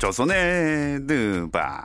[0.00, 1.84] 조선의 느바.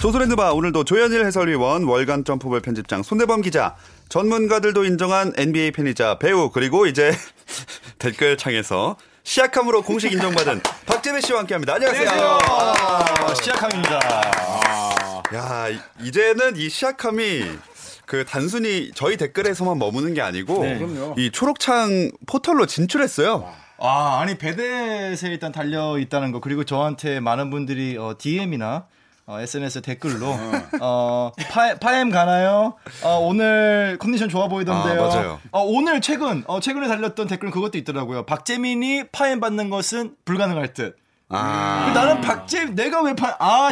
[0.00, 3.74] 조선의 느바 오늘도 조현일 해설위원, 월간 점프볼 편집장 손대범 기자,
[4.08, 7.10] 전문가들도 인정한 NBA 팬이자 배우 그리고 이제
[7.98, 11.74] 댓글창에서 시약함으로 공식 인정받은 박재배 씨와 함께합니다.
[11.74, 12.38] 안녕하세요.
[12.40, 13.98] 아, 시작함입니다.
[15.34, 15.66] 야
[16.00, 17.58] 이제는 이 시약함이
[18.08, 21.14] 그 단순히 저희 댓글에서만 머무는 게 아니고 그럼요.
[21.18, 23.52] 이 초록창 포털로 진출했어요.
[23.76, 28.86] 아, 아니 배댓에 일단 달려 있다는 거 그리고 저한테 많은 분들이 어, DM이나
[29.26, 30.26] 어, SNS 댓글로
[30.80, 32.76] 어, 파, 파엠 가나요?
[33.02, 35.04] 어, 오늘 컨디션 좋아 보이던데요.
[35.04, 35.40] 아, 맞아요.
[35.50, 38.24] 어, 오늘 최근 어, 최근에 달렸던 댓글 은 그것도 있더라고요.
[38.24, 40.96] 박재민이 파엠 받는 것은 불가능할 듯.
[41.30, 43.36] 아, 나는 박재 내가 왜 파?
[43.38, 43.70] 아.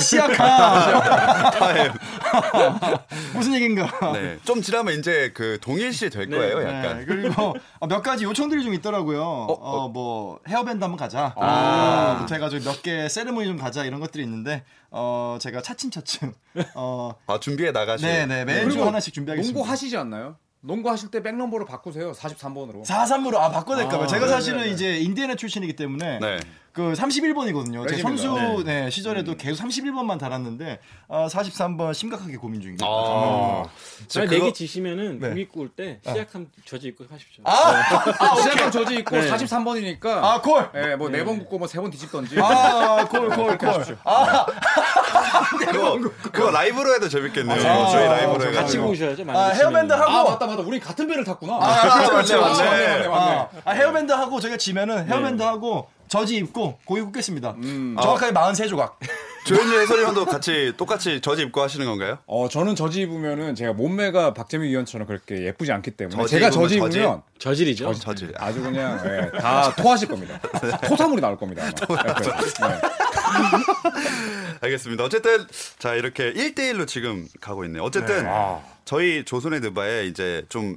[1.58, 1.92] 파엠.
[3.32, 4.12] 무슨 얘긴가?
[4.12, 4.38] 네.
[4.44, 6.98] 좀 지나면 이제 그 동일시 될 거예요, 약간.
[6.98, 9.22] 네, 그리고 어, 몇 가지 요청들이 좀 있더라고요.
[9.22, 11.32] 어, 뭐 헤어밴드 한번 가자.
[11.36, 12.18] 아.
[12.20, 16.34] 부터 해가지고 몇개 세레모니 좀 가자 이런 것들이 있는데 어 제가 차츰차츰
[16.74, 18.04] 어 아, 준비해 나가시.
[18.04, 19.56] 네네 매주 하나씩 준비하겠습니다.
[19.58, 20.36] 농구 하시지 않나요?
[20.60, 22.12] 농구 하실 때 백넘버로 바꾸세요.
[22.12, 22.84] 43번으로.
[22.84, 24.70] 4-3으로 아 바꿔낼까봐 아, 제가 네, 사실은 네, 네.
[24.70, 26.38] 이제 인디애나 출신이기 때문에 네.
[26.76, 27.88] 그 31번이거든요.
[27.88, 27.96] 제.
[28.02, 32.84] 선수 네, 시절에도 계속 31번만 달았는데 어, 43번 심각하게 고민 중입니다.
[32.86, 33.62] 아.
[34.06, 35.46] 자, 만약 그거- 네개 지시면은 네.
[35.46, 37.42] 꿀때 시약함 저지 입고 하십시오.
[37.46, 37.82] 아,
[38.36, 39.30] 시작한 저지 있고 네.
[39.30, 40.06] 43번이니까.
[40.06, 40.68] 아 콜.
[40.74, 42.38] 예, 뭐네번 붙고 뭐 세 번 뒤집던지.
[42.38, 43.96] 아, 콜, 콜, 콜.
[44.04, 44.46] 아,
[45.58, 45.98] 그거,
[46.30, 47.58] 그거 라이브로 해도 재밌겠네요.
[47.58, 48.60] 아, 저희 라이브로 저 해가지고.
[48.62, 49.24] 같이 보셔야죠.
[49.30, 49.94] 아, 헤어밴드.
[49.94, 50.62] 하고 아, 맞다, 맞다.
[50.62, 51.54] 우리 같은 배를 탔구나.
[51.54, 51.58] 아.
[51.58, 52.36] 맞네, 맞네.
[52.36, 53.36] 맞네, 맞네, 맞네.
[53.36, 57.56] 아, 아, 헤어밴드 하고 저희가 지면은 헤어밴드 하고 저지 입고 고기 굽겠습니다.
[57.58, 57.96] 음.
[58.00, 58.92] 정확하게 43조각.
[59.46, 62.18] 조현일 해설위원도 같이 똑같이 저지 입고 하시는 건가요?
[62.26, 66.62] 어, 저는 저지 입으면 제가 몸매가 박재민 위원처럼 그렇게 예쁘지 않기 때문에 저지 제가 입으면
[66.68, 66.98] 저지 저지?
[66.98, 67.94] 입으면 저질이죠.
[67.94, 68.28] 저지.
[68.36, 70.40] 아주 그냥 예, 다 토하실 겁니다.
[70.88, 71.62] 토사물이 나올 겁니다.
[71.88, 72.02] 아마.
[72.02, 72.80] 네.
[74.62, 75.04] 알겠습니다.
[75.04, 75.46] 어쨌든
[75.78, 77.84] 자 이렇게 1대1로 지금 가고 있네요.
[77.84, 78.60] 어쨌든 아.
[78.84, 80.76] 저희 조선의 드바에 이제 좀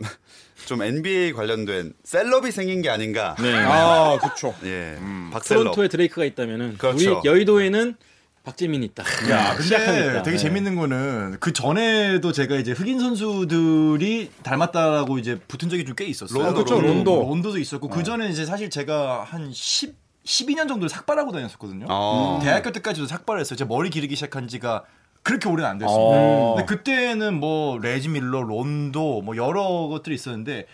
[0.66, 3.36] 좀 NBA 관련된 셀럽이 생긴 게 아닌가.
[3.40, 3.54] 네.
[3.56, 4.54] 아, 그쵸.
[4.64, 4.98] 예.
[5.32, 5.64] 박셀럽.
[5.64, 7.20] 토론토에 드레이크가 있다면은 그렇죠.
[7.20, 7.96] 우리 여의도에는
[8.44, 9.04] 박재민이 있다.
[9.32, 10.24] 야, 시약함이 근데 있다.
[10.24, 10.44] 되게 네.
[10.44, 16.42] 재밌는 거는 그 전에도 제가 이제 흑인 선수들이 닮았다라고 이제 붙은 적이 좀 꽤 있었어요.
[16.44, 17.22] 론도, 그쵸, 론도.
[17.30, 19.94] 론도도 있었고 그 전에 이제 사실 제가 한 10,
[20.26, 21.86] 12년 정도를 삭발하고 다녔었거든요.
[21.90, 22.40] 어.
[22.42, 23.58] 대학교 때까지도 삭발을 했어요.
[23.58, 24.84] 제가 머리 기르기 시작한 지가
[25.24, 26.02] 그렇게 오래는 안 됐습니다.
[26.02, 26.56] 어.
[26.56, 30.66] 근데 그때는 뭐 레지 밀러, 론도 뭐 여러 것들이 있었는데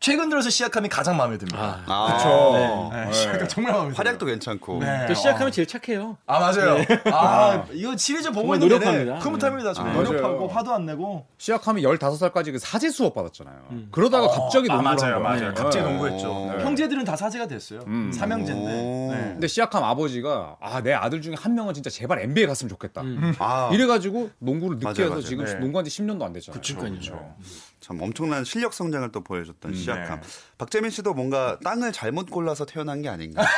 [0.00, 1.82] 최근 들어서 시약함이 가장 마음에 듭니다.
[1.86, 2.90] 아, 아, 그쵸.
[2.90, 3.12] 네, 네.
[3.12, 3.98] 시약함 정말 마음에 들어요.
[3.98, 4.78] 활약도 괜찮고.
[4.80, 5.04] 네.
[5.06, 6.16] 또 시작하면 제일 착해요.
[6.24, 6.82] 아 맞아요.
[7.12, 9.18] 아 이거 시리즈 보고 있는데 노력합니다.
[9.18, 9.74] 흐뭇합니다.
[9.74, 10.48] 정말 아, 노력하고.
[10.48, 11.26] 화도 안 내고.
[11.36, 13.56] 시작하면 15살까지 그 사제 수업 받았잖아요.
[13.90, 15.20] 그러다가 갑자기 아, 농구를 맞아요.
[15.20, 15.54] 맞아요.
[15.54, 15.90] 갑자기 네.
[15.90, 16.52] 농구했죠.
[16.56, 16.64] 네.
[16.64, 17.80] 형제들은 다 사제가 됐어요.
[17.86, 18.10] 음.
[18.10, 18.72] 삼형제인데.
[18.72, 19.12] 오.
[19.12, 19.20] 네.
[19.32, 23.02] 근데 시작함 아버지가 아 내 아들 중에 한 명은 진짜 제발 NBA 갔으면 좋겠다.
[23.38, 25.20] 아, 이래가지고 농구를 늦게 맞아요, 해서 맞아요.
[25.22, 25.54] 지금 네.
[25.56, 26.62] 농구한 지 10년도 안 됐잖아요.
[26.62, 27.34] 그러니까요.
[27.80, 30.20] 참 엄청난 실력 성장을 또 보여줬던 음, 시작함.
[30.20, 30.28] 네.
[30.58, 33.42] 박재민 씨도 뭔가 땅을 잘못 골라서 태어난 게 아닌가.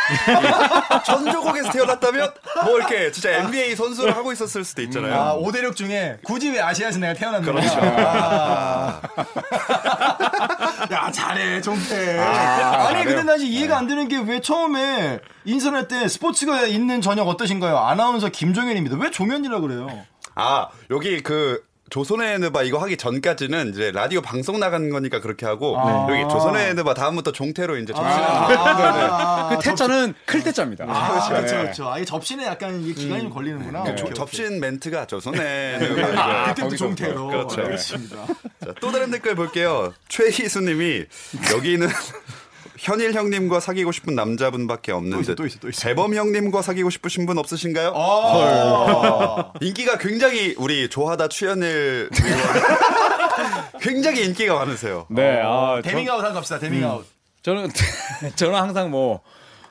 [1.03, 2.33] 이 천조국에서 태어났다면
[2.65, 5.15] 뭐 이렇게 진짜 NBA 선수를 하고 있었을 수도 있잖아요.
[5.15, 7.53] 아, 5대륙 중에 굳이 왜 아시아에서 내가 태어났느냐.
[7.53, 7.79] 그렇죠.
[7.83, 9.03] 아.
[10.93, 12.19] 야, 잘해, 종태.
[12.19, 13.23] 아, 아, 니 근데 잘해요.
[13.25, 17.77] 나 지금 이해가 안 되는 게 왜 처음에 인선할 때 스포츠가 있는 저녁 어떠신가요?
[17.77, 18.97] 아나운서 김종현입니다.
[18.99, 19.89] 왜 종현이라 그래요?
[20.37, 25.79] 아 여기 그 조선의 느바 이거 하기 전까지는 이제 라디오 방송 나가는 거니까 그렇게 하고
[25.79, 26.07] 아.
[26.09, 30.87] 여기 조선의 느바 다음부터 종태로 이제 정신을 아, 그 태자는 클 태자입니다.
[30.89, 31.63] 아, 그렇죠, 네.
[31.65, 31.91] 그렇죠.
[31.91, 33.83] 아, 이 접신에 약간 이게 기간이 좀 걸리는구나.
[33.83, 34.15] 그 오케이, 조-.
[34.15, 36.45] 접신 멘트가 조선의 아, 느바.
[36.55, 36.77] 그때부터 거기서.
[36.79, 37.27] 종태로.
[37.27, 37.61] 그렇죠.
[37.61, 38.27] 알겠습니다.
[38.27, 39.93] 자, 또 다른 댓글 볼게요.
[40.09, 41.05] 최희수님이
[41.55, 41.87] 여기는
[42.83, 45.37] 현일 형님과 사귀고 싶은 남자분밖에 없는 또 있어, 듯.
[45.37, 45.83] 또 있어, 또 있어.
[45.83, 47.93] 대범 형님과 사귀고 싶으신 분 없으신가요?
[47.95, 49.53] 아.
[49.61, 52.11] 인기가 굉장히 우리 조하다 조현일 위원
[53.81, 55.07] 굉장히 인기가 많으세요.
[55.11, 57.07] 네, 아, 저, 대밍아웃 한 갑시다, 대밍아웃.
[57.43, 57.71] 저는
[58.35, 59.21] 저는 항상 뭐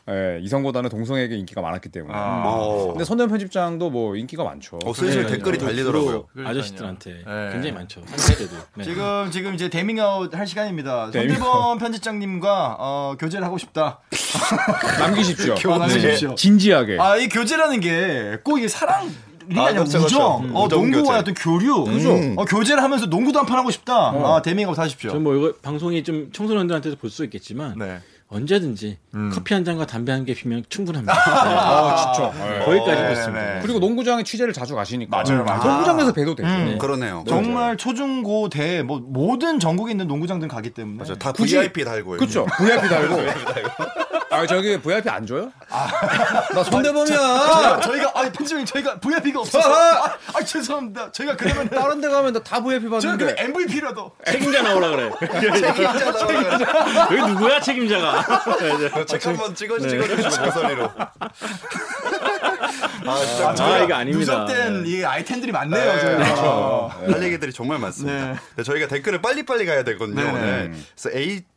[0.10, 2.14] 예, 이성보다는 동성에게 인기가 많았기 때문에.
[2.16, 2.88] 어.
[2.92, 4.80] 근데 손대범 편집장도 뭐 인기가 많죠.
[4.84, 5.66] 어, 슬슬 네, 댓글이 네.
[5.66, 6.28] 달리더라고요.
[6.34, 7.50] 주로 아저씨들한테 네.
[7.52, 8.02] 굉장히 많죠.
[8.76, 8.84] 네.
[8.84, 11.12] 지금 지금 이제 대밍아웃 할 시간입니다.
[11.12, 14.00] 손대범 편집장님과 어, 교제를 하고 싶다.
[15.00, 15.56] 남기십시오.
[15.72, 16.36] 아, 남기십시오.
[16.36, 16.98] 진지하게.
[17.00, 19.08] 아, 이 교제라는 게 꼭 이게 사랑
[19.52, 20.58] 이 아, 아니라 그렇죠, 우정, 그렇죠.
[20.58, 21.20] 어, 음, 농구와 교제.
[21.20, 22.36] 어떤 교류, 음.
[22.38, 23.94] 어, 교제를 하면서 농구도 한판 하고 싶다.
[24.12, 25.12] 아, 데밍아웃 하십시오.
[25.12, 28.00] 전뭐 이거 방송이 좀 청소년들한테도 볼 수 있겠지만 네.
[28.32, 28.98] 언제든지
[29.34, 31.14] 커피 한 잔과 담배 한 개 피면 충분합니다.
[31.18, 32.32] 아, 진짜.
[32.38, 32.60] 네.
[32.60, 32.66] 네.
[32.66, 33.54] 거기까지 네, 좋습니다.
[33.56, 33.60] 네.
[33.62, 35.24] 그리고 농구장에 취재를 자주 가시니까.
[35.24, 35.64] 맞아요, 맞아요.
[35.72, 36.48] 농구장에서 뵈도 되죠.
[36.50, 36.78] 음.
[36.78, 37.24] 그러네요.
[37.28, 41.16] 정말 초중고 대 뭐 모든 전국에 있는 농구장들 가기 때문에 맞아요.
[41.18, 42.12] 다 굳이- VIP 달고.
[42.18, 42.46] 그렇죠.
[42.58, 43.16] VIP 달고.
[44.32, 45.52] 아 저기 VIP 안 줘요?
[46.54, 47.20] 나 손대범이야.
[47.20, 51.12] 아, 저희가 아니 편집님 저희가 VIP가 없어서 아, 아, 죄송합니다.
[51.12, 53.36] 저희가 그러면 다른 데 가면 나 다 VIP 받는데.
[53.38, 55.12] MVP라도 책임자 나오라 그래.
[57.12, 58.26] 여기 누구야 책임자가?
[59.06, 60.90] 책 한번 찍어 찍어주시고 모서리로.
[63.06, 64.40] 아 진짜 아, 저희가 이거 아닙니다.
[64.46, 65.94] 누적된 이 아이템들이 많네요.
[65.94, 66.24] 네, 저희가.
[66.24, 66.92] 그렇죠.
[67.12, 68.40] 할 얘기들이 정말 많습니다.
[68.56, 68.64] 네.
[68.64, 70.22] 저희가 댓글을 빨리빨리 가야 되거든요.
[70.24, 70.74] 네, 오늘.
[70.96, 71.10] 그래서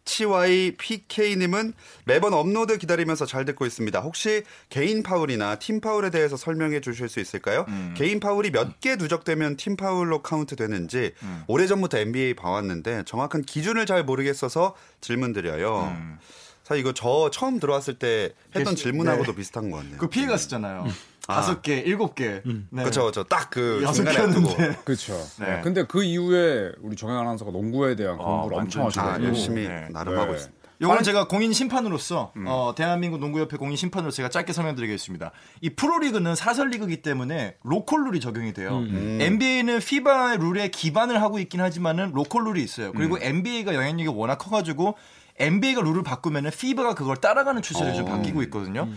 [0.07, 1.73] HYPK님은
[2.05, 4.01] 매번 업로드 기다리면서 잘 듣고 있습니다.
[4.01, 7.65] 혹시 개인 파울이나 팀 파울에 대해서 설명해 주실 수 있을까요?
[7.69, 7.95] 음.
[7.97, 11.43] 개인 파울이 몇 개 누적되면 팀 파울로 카운트 되는지 음.
[11.47, 15.95] 오래전부터 NBA 봐왔는데 정확한 기준을 잘 모르겠어서 질문 드려요.
[15.97, 16.19] 음.
[16.65, 19.99] 사실 이거 저 처음 들어왔을 때 했던 질문하고도 비슷한 것 같네요.
[19.99, 20.87] 그 피해 갔었잖아요.
[21.27, 22.43] 다섯 개, 일곱 개.
[22.45, 22.83] 네.
[22.83, 23.25] 그렇죠, 그렇죠.
[23.25, 24.57] 딱그 여섯 중간에 두고.
[24.57, 24.81] 개였는데.
[24.85, 25.15] 그렇죠.
[25.41, 25.61] 네.
[25.63, 29.29] 근데 그 이후에 우리 정영 아나운서가 농구에 대한 공부를 엄청 완전 아, 하셔가지고.
[29.29, 29.89] 열심히 네.
[29.91, 30.21] 나름 네.
[30.21, 30.65] 하고 있습니다.
[30.81, 35.31] 요거는 제가 공인 심판으로서 어, 대한민국 농구협회 공인 심판으로 제가 짧게 설명드리겠습니다.
[35.61, 38.85] 이 프로리그는 사설 리그이기 때문에 로컬 룰이 적용이 돼요.
[39.21, 42.93] NBA는 FIBA 룰에 기반을 하고 있긴 하지만은 로컬 룰이 있어요.
[42.93, 44.97] 그리고 NBA가 영향력이 워낙 커가지고
[45.39, 48.89] NBA가 룰을 바꾸면은 FIBA가 그걸 따라가는 추세를 좀 바뀌고 있거든요.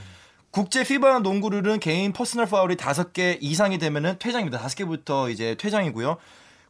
[0.51, 4.59] 국제 FIBA 농구 룰은 개인 퍼스널 파울이 다섯 개 이상이 되면은 퇴장입니다.
[4.59, 6.17] 다섯 개부터 이제 퇴장이고요.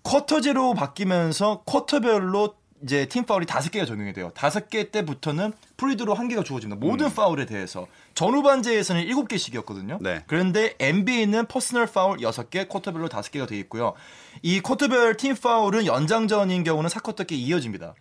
[0.04, 4.32] 쿼터제로 바뀌면서 쿼터별로 이제 팀 파울이 다섯 개가 적용이 돼요.
[4.36, 6.80] 다섯 개 때부터는 프리스로 한 개가 주어집니다.
[6.80, 10.00] 모든 파울에 대해서 전후반제에서는 일곱 개씩이었거든요.
[10.02, 10.24] 네.
[10.28, 13.94] 그런데 NBA는 퍼스널 파울 여섯 개, 쿼터별로 다섯 개가 돼 있고요.
[14.44, 17.96] 이 쿼터별 팀 파울은 연장전인 경우는 4쿼터 게 이어집니다.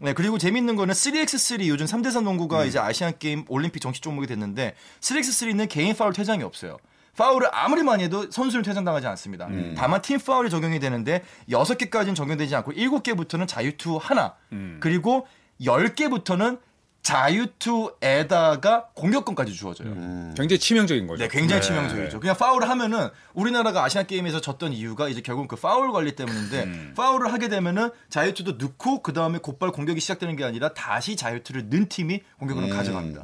[0.00, 4.74] 네, 그리고 재밌는 거는 3x3 요즘 3대3 농구가 이제 아시안 게임 올림픽 정식 종목이 됐는데
[5.00, 6.78] 3x3는 개인 파울 퇴장이 없어요.
[7.16, 9.48] 파울을 아무리 많이 해도 선수는 퇴장당하지 않습니다.
[9.76, 14.34] 다만 팀 파울이 적용이 되는데 6개까지는 적용되지 않고 7개부터는 자유투 하나
[14.80, 15.26] 그리고
[15.60, 16.58] 10개부터는
[17.02, 19.88] 자유투에다가 공격권까지 주어져요.
[20.36, 21.22] 굉장히 치명적인 거죠.
[21.22, 22.20] 네, 굉장히 치명적이죠.
[22.20, 27.32] 그냥 파울을 하면은 우리나라가 아시안 게임에서 졌던 이유가 이제 결국 그 파울 관리 때문인데 파울을
[27.32, 32.20] 하게 되면은 자유투도 넣고 그 다음에 곧바로 공격이 시작되는 게 아니라 다시 자유투를 넣은 팀이
[32.38, 33.22] 공격을 가져갑니다.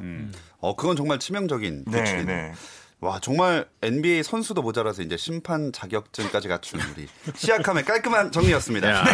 [0.59, 2.53] 어, 그건 정말 치명적인 규칙이네요.
[2.99, 9.03] 와 정말 NBA 선수도 모자라서 이제 심판 자격증까지 갖춘 우리 시약함의 깔끔한 정리였습니다.
[9.03, 9.11] 네.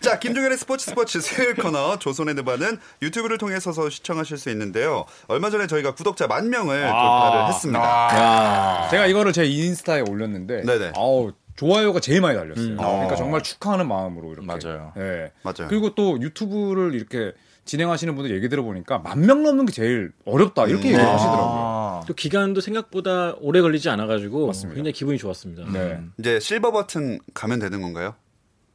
[0.00, 5.04] 자 김종현의 스포츠 스포츠 수요일 코너 조선의 느바는 유튜브를 통해서서 시청하실 수 있는데요.
[5.28, 8.88] 얼마 전에 저희가 구독자 만 명을 돌파를 했습니다.
[8.90, 10.92] 제가 이거를 제 인스타에 올렸는데 네네.
[10.96, 12.76] 아우 좋아요가 제일 많이 달렸어요.
[12.76, 14.44] 그러니까 정말 축하하는 마음으로 이렇게.
[14.44, 14.92] 맞아요.
[14.96, 15.30] 네.
[15.44, 15.68] 맞아요.
[15.68, 17.32] 그리고 또 유튜브를 이렇게
[17.64, 21.73] 진행하시는 분들 얘기 들어보니까 만 명 넘는 게 제일 어렵다 이렇게 얘기를 하시더라고요.
[22.02, 24.74] 아, 또 기간도 생각보다 오래 걸리지 않아가지고 맞습니다.
[24.74, 25.70] 굉장히 기분이 좋았습니다.
[25.72, 26.00] 네.
[26.18, 28.14] 이제 실버 버튼 가면 되는 건가요?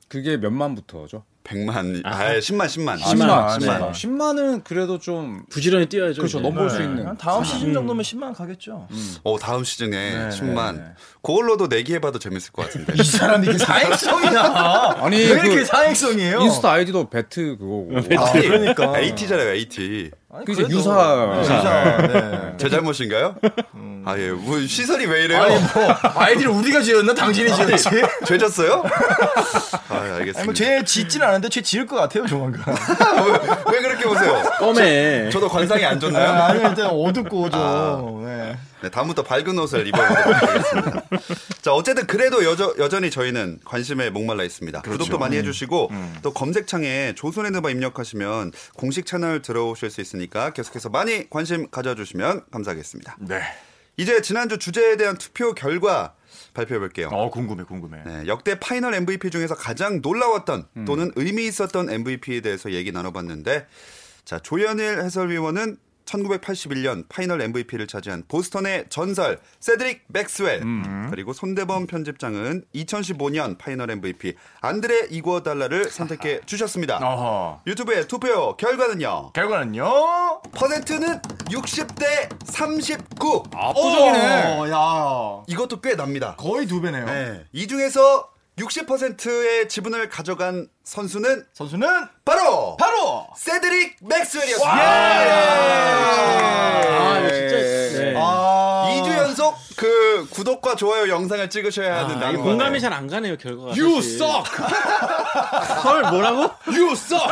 [0.07, 1.24] 그게 몇 만부터죠?
[1.44, 2.33] 100만, 아, 아.
[2.38, 3.00] 10만, 10만.
[3.00, 3.00] 10만.
[3.00, 3.60] 10만.
[3.60, 3.92] 10만.
[3.92, 6.21] 10만 은 그래도 좀 부지런히 뛰어야죠.
[6.21, 6.39] 그렇죠.
[6.42, 6.83] 넘볼 수 네.
[6.83, 7.07] 있는.
[7.07, 8.88] 한 다음 시즌 정도면 10만 가겠죠.
[9.24, 10.75] 오, 다음 시즌에 네, 10만.
[10.75, 10.86] 네, 네.
[11.24, 12.94] 그걸로도 내기해봐도 재밌을 것 같은데.
[13.01, 14.95] 이 사람이 이게 사행성이야.
[15.01, 16.42] 아니, 왜 이렇게 그 사행성이에요?
[16.42, 17.89] 인스타 아이디도 배트 그거고.
[17.95, 18.94] 아, 그러니까.
[19.00, 20.12] AT잖아요, AT.
[20.45, 21.25] 그 이제 그래도- 유사.
[21.33, 21.97] 네, 유사.
[22.07, 22.53] 네.
[22.57, 23.35] 제 잘못인가요?
[24.05, 24.29] 아, 예.
[24.31, 25.41] 뭐, 시설이 왜 이래요?
[25.41, 27.89] 아니 뭐 아이디를 우리가 지었나 당신이 지었지?
[28.25, 28.83] 죄 졌어요?
[29.89, 30.39] 아, 알겠습니다.
[30.39, 32.62] 아니 뭐 죄 짓지는 않은데 죄 지을 것 같아요 조만간.
[33.25, 34.41] 왜, 왜 그렇게 보세요?
[34.59, 36.29] 껌에 저 도 관상이 안 좋나요?
[36.31, 38.24] 아, 아니 일단 어둡고 좀.
[38.25, 38.57] 네.
[38.81, 41.03] 네, 다음부터 밝은 옷을 입어보도록 하겠습니다.
[41.62, 44.81] 자, 어쨌든 그래도 여저, 여전히 저희는 관심에 목말라 있습니다.
[44.81, 51.29] 구독도 많이 해주시고 또 검색창에 조선의 느바 입력하시면 공식 채널 들어오실 수 있으니까 계속해서 많이
[51.29, 53.17] 관심 가져주시면 감사하겠습니다.
[53.19, 53.41] 네.
[53.98, 56.13] 이제 지난주 주제에 대한 투표 결과
[56.53, 57.09] 발표해 볼게요.
[57.12, 58.01] 어 궁금해 궁금해.
[58.05, 63.67] 네, 역대 파이널 MVP 중에서 가장 놀라웠던 또는 의미 있었던 MVP에 대해서 얘기 나눠봤는데
[64.24, 65.77] 자 조현일 해설위원은
[66.10, 70.62] 1981년 파이널 MVP를 차지한 보스턴의 전설 세드릭 맥스웰
[71.10, 76.98] 그리고 손대범 편집장은 2015년 파이널 MVP 안드레 이구어달라를 선택해 주셨습니다.
[76.98, 77.62] 어허.
[77.68, 79.32] 유튜브의 투표 결과는요.
[79.34, 80.42] 결과는요.
[80.54, 83.44] 퍼센트는 60대 39.
[83.54, 84.58] 압도적이네.
[84.58, 85.44] 어, 야.
[85.48, 86.36] 이것도 꽤 납니다.
[86.38, 87.06] 거의 두 배네요.
[87.06, 87.46] 네.
[87.51, 94.70] 이 중에서 60%의 지분을 가져간 선수는 선수는 바로 바로 세드릭 맥스웰이었습니다.
[94.70, 95.88] 아
[100.39, 102.29] 구독과 좋아요 영상을 찍으셔야 하는 아.
[102.29, 103.72] 이게 공감이 잘 안 가네요 결과가.
[103.72, 104.43] You suck.
[105.84, 106.50] 헐 뭐라고?
[106.67, 107.27] You suck.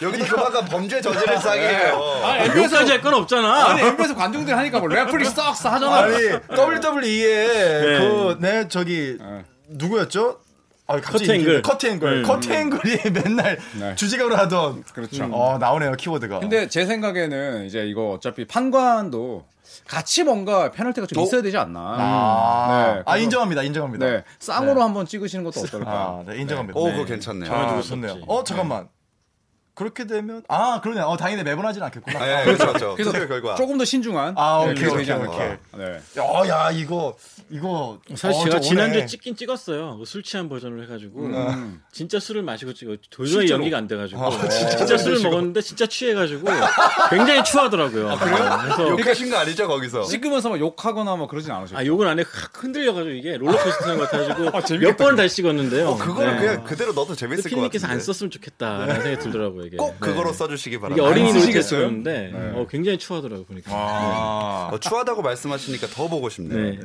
[0.00, 2.22] 여기도 조만간 범죄 저지를 상이에요.
[2.56, 3.66] 욕까지 할건 없잖아.
[3.66, 5.96] 아니 NBA에서 관중들이 하니까 뭐 referee sucks 하잖아.
[5.96, 6.14] 아니
[6.50, 7.98] WWE에 네.
[7.98, 9.44] 그 네 저기 네.
[9.68, 10.38] 누구였죠?
[10.88, 11.48] 아, 갑자기 커트 앵글.
[11.48, 12.22] 이름이 커트 앵글.
[12.22, 12.28] 네.
[12.28, 13.94] 커트 앵글이 맨날 네.
[13.96, 14.84] 주제가로 하던.
[14.94, 15.24] 그렇죠.
[15.32, 16.38] 어 나오네요 키워드가.
[16.40, 19.44] 근데 제 생각에는 이제 이거 어차피 판관도
[19.86, 21.80] 같이 뭔가 페널티가 좀 있어야 되지 않나.
[21.98, 24.06] 아, 네, 아 인정합니다, 인정합니다.
[24.06, 25.90] 네, 쌍으로 한번 찍으시는 것도 어떨까.
[25.90, 26.78] 아, 네, 인정합니다.
[26.78, 26.92] 오, 네.
[26.94, 27.52] 그거 괜찮네요.
[27.52, 28.24] 아, 정해주고 좋네요.
[28.26, 28.88] 어 잠깐만.
[29.76, 31.02] 그렇게 되면 아 그러네.
[31.02, 32.18] 어 다행이네 매번 하진 않겠구나.
[32.24, 32.94] 네, 그렇죠, 그렇죠.
[32.94, 33.54] 그래서 투표 결과.
[33.56, 34.32] 조금 더 신중한.
[34.38, 35.32] 아, 네, 오케이, 그게 오케이, 되지 않을까.
[35.34, 35.56] 오케이.
[35.76, 36.00] 네.
[36.18, 37.14] 어, 야 이거
[37.50, 39.06] 이거 사실 어, 제가 저 지난주에 오네.
[39.06, 39.98] 찍긴 찍었어요.
[39.98, 41.82] 그술 취한 버전을 해가지고 음.
[41.92, 43.58] 진짜 술을 마시고 찍어 도저히 실제로?
[43.60, 46.46] 연기가 안 돼가지고 아, 진짜, 술을 먹었는데 진짜 취해가지고
[47.10, 48.16] 굉장히 추하더라고요.
[48.18, 50.04] 그래서 욕하신 거 아니죠, 거기서?
[50.04, 51.76] 찍으면서 막 욕하거나 뭐 그러진 않으셨죠.
[51.78, 55.88] 아 욕은 안에 확 흔들려가지고 이게 롤러코스터 타는 것 같아가지고 재밌겠다, 몇 번을 다시 찍었는데요.
[55.90, 56.40] 어, 그거를 네.
[56.40, 58.04] 그냥 그대로 넣어도 재밌을 것 피디님께서 안 같은데.
[58.06, 59.65] 썼으면 좋겠다라는 생각이 들더라고요.
[59.66, 60.36] 이게 꼭 그거로 네.
[60.36, 61.08] 써주시기 이게 바랍니다.
[61.08, 61.90] 어린이 안 쓰시겠어요?
[61.90, 63.70] 놀이터였는데 어, 굉장히 추하더라고요 보니까.
[63.72, 64.70] 아.
[64.72, 66.70] 어, 추하다고 말씀하시니까 더 보고 싶네요.
[66.72, 66.78] 네.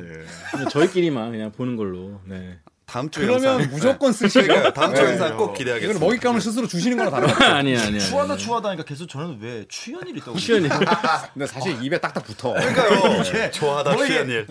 [0.50, 2.20] 그냥 저희끼리만 그냥 보는 걸로.
[2.24, 2.58] 네.
[2.84, 3.70] 다음 주 그러면 영상.
[3.70, 4.44] 무조건 쓰시고.
[4.44, 5.10] 그러니까 다음 주 네.
[5.12, 6.04] 영상 꼭 이거는 기대하겠습니다.
[6.04, 8.00] 먹잇감을 스스로 주시는 거랑 다른 거 아니 아니 아니.
[8.00, 10.68] 추하다 추하다니까 계속 저는 왜 추연일이 떠오르 추연이.
[10.68, 12.52] 근데 사실 입에 딱딱 붙어.
[12.52, 13.50] 그러니까요.
[13.52, 14.46] 좋아하다 뭐 이게- 추연일.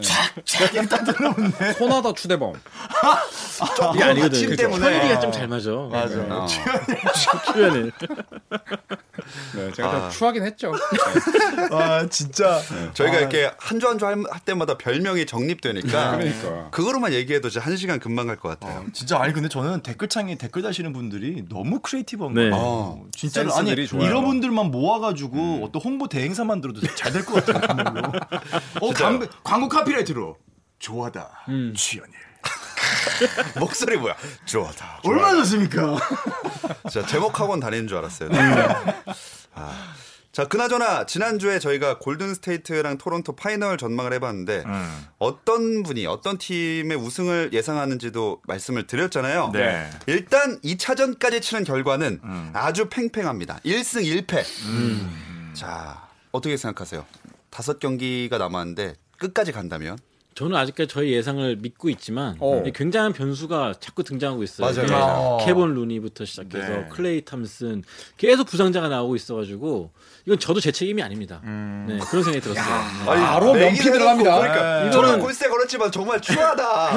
[0.90, 1.74] 딱 들어오네.
[1.74, 2.54] 손하다 추대범.
[3.94, 4.40] 이게 아니거든.
[4.40, 4.64] 침 그죠?
[4.64, 4.86] 때문에.
[4.86, 5.72] 현일이가 좀 잘 맞아.
[5.92, 6.16] 맞아.
[6.30, 6.46] 어.
[7.54, 7.92] 추연일.
[9.56, 10.00] 네, 제가 아.
[10.02, 10.74] 좀 추하긴 했죠.
[11.72, 12.60] 아 진짜.
[12.94, 16.70] 저희가 아, 이렇게 한 주 한 주 할 때마다 별명이 정립되니까 그러니까.
[16.72, 18.86] 그거로만 얘기해도 진짜 한 시간 금방 갈것 같아요.
[18.94, 22.50] 진짜 아니 근데 저는 댓글창에 댓글 다시는 분들이 너무 creative한 네.
[22.50, 22.56] 거예요.
[22.56, 23.06] 어.
[23.16, 24.06] 진짜 로 아니 좋아요.
[24.06, 28.12] 이런 분들만 모아가지고 어떤 홍보 대행사 만 들어도 잘 될 것 같아요.
[28.82, 30.38] 어 광고, 광고 카피라이터로
[30.80, 31.30] 추하다
[31.76, 32.12] 조현일.
[33.60, 34.16] 목소리 뭐야?
[34.46, 35.02] 추하다.
[35.04, 35.98] 얼마나 좋습니까?
[36.90, 38.30] 진짜 제목학원 다니는 줄 알았어요.
[38.30, 38.38] 네.
[39.54, 39.94] 아.
[40.32, 45.06] 자, 그나저나 지난주에 저희가 골든 스테이트랑 토론토 파이널 전망을 해봤는데 음.
[45.18, 49.50] 어떤 분이 어떤 팀의 우승을 예상하는지도 말씀을 드렸잖아요.
[49.52, 49.90] 네.
[50.08, 52.52] 일단 2차전까지 치는 결과는 음.
[52.54, 53.60] 아주 팽팽합니다.
[53.66, 54.44] 1승 1패.
[55.54, 57.06] 자, 어떻게 생각하세요?
[57.50, 59.98] 다섯 경기가 남았는데 끝까지 간다면?
[60.34, 62.64] 저는 아직까지 저희 예상을 믿고 있지만 어.
[62.74, 64.72] 굉장한 변수가 자꾸 등장하고 있어요.
[64.74, 65.38] 맞아요, 맞아요.
[65.46, 66.86] 케본 루니부터 시작해서 네.
[66.90, 67.84] 클레이 탐슨
[68.18, 69.92] 계속 부상자가 나오고 있어가지고
[70.26, 71.42] 이건 저도 제 책임이 아닙니다.
[71.44, 72.66] 네, 그런 생각이 들었어요.
[73.00, 73.06] 네.
[73.06, 74.40] 바로 면피 들어갑니다.
[74.40, 74.92] 그러니까 네.
[74.92, 76.92] 저는 이거는- 골스에 걸었지만 정말 추하다.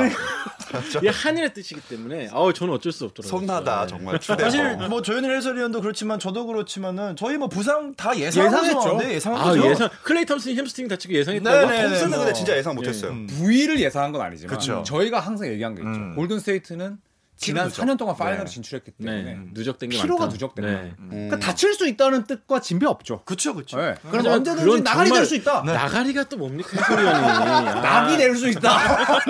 [0.98, 3.38] 이게 하늘의 뜻이기 때문에 아우 저는 어쩔 수 없더라고요.
[3.40, 3.86] 손나다 네.
[3.88, 4.42] 정말 추해.
[4.44, 8.66] 사실 뭐 조현일 해설위원도 그렇지만 저도 그렇지만은 저희 뭐 부상 다 예상했죠.
[8.70, 9.70] 있었는데 예상한 아 거죠.
[9.70, 11.56] 예상 클레이 탐슨이 햄스트링 다치고 예상했다고.
[11.58, 11.88] 네, 네, 네.
[11.88, 12.32] 톰슨은 근데 뭐.
[12.32, 13.10] 진짜 예상 못했어요.
[13.12, 13.26] 음.
[13.26, 14.82] 부위를 예상한 건 아니지만 그쵸.
[14.86, 15.90] 저희가 항상 얘기한 게 있죠.
[15.90, 16.14] 음.
[16.16, 16.98] 골든 스테이트는
[17.36, 17.82] 지난 누적.
[17.82, 18.50] 4년 동안 파이널에 네.
[18.50, 20.26] 진출했기 네, 때문에 누적된 게 피로가.
[20.26, 20.72] 누적된 네.
[20.72, 20.92] 거예요.
[21.10, 23.22] 그러니까 다칠 수 있다는 뜻과 진배 없죠.
[23.24, 23.76] 그쵸 그쵸.
[23.76, 23.94] 네.
[24.02, 25.62] 그럼 하지만 언제든지 나가리 될 수 있다.
[25.62, 27.18] 나가리가 또 뭡니까 해설위원이.
[27.26, 27.74] 아.
[27.80, 28.78] 나가리 될 수 있다.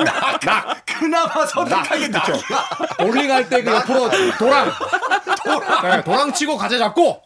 [0.98, 2.22] 그나마 선택하게 나.
[2.98, 4.70] 볼링할 때 그 옆으로 도랑.
[5.82, 7.22] 네, 도랑 치고 가재 잡고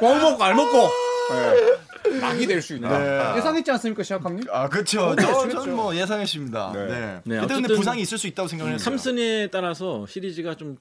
[0.00, 0.88] 뻥 먹고 알 먹고
[1.30, 2.18] 네.
[2.20, 2.98] 낙이 될 수 있다.
[2.98, 3.36] 네.
[3.38, 4.44] 예상했지 않습니까, 시작함님?
[4.52, 5.14] 아 그렇죠.
[5.20, 5.48] 저.
[5.48, 6.72] 저는 뭐 예상했습니다.
[6.74, 6.80] 네.
[6.86, 6.86] 네.
[6.88, 7.20] 네.
[7.24, 8.84] 네, 그때 근데 어쨌든 부상이 있을 수 있다고 생각을 했어요.
[8.84, 10.76] 탐슨에 따라서 시리즈가 좀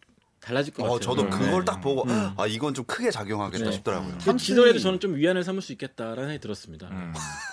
[0.46, 0.96] 달라질 것 같아요.
[0.96, 1.30] 어, 저도 네.
[1.30, 2.06] 그걸 딱 보고
[2.38, 3.72] 아 이건 좀 크게 작용하겠다 네.
[3.72, 4.18] 싶더라고요.
[4.20, 6.90] 탐 지더라도 저는 좀 위안을 삼을 수 있겠다라는 생각이 들었습니다.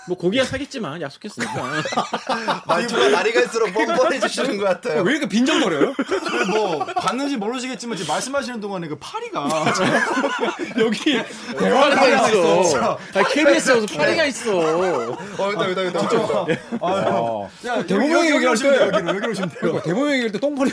[0.08, 1.82] 뭐 고기야 사겠지만 약속했으니까.
[2.66, 5.02] 말투가 날이 갈수록 뻔뻔해지시는 것 같아요.
[5.02, 5.94] 왜 이렇게 빈정거려요?
[6.52, 9.48] 뭐 봤는지 모르시겠지만 지금 말씀하시는 동안에 그 파리가
[10.78, 11.16] 여기
[11.56, 12.98] 파리가 있어.
[13.14, 14.58] 아, KBS에 무슨 파리가 있어.
[14.58, 16.08] 어, 여기다, 여기다, 여기다.
[16.08, 16.58] 진짜.
[16.80, 17.50] 어.
[17.64, 18.90] 야 대범형이 여기 얘기할 오시면 때 돼요.
[18.92, 19.60] 여기로 여기로 오시면 돼요.
[19.60, 20.70] 그러니까 대범형이 얘기할 때 똥파리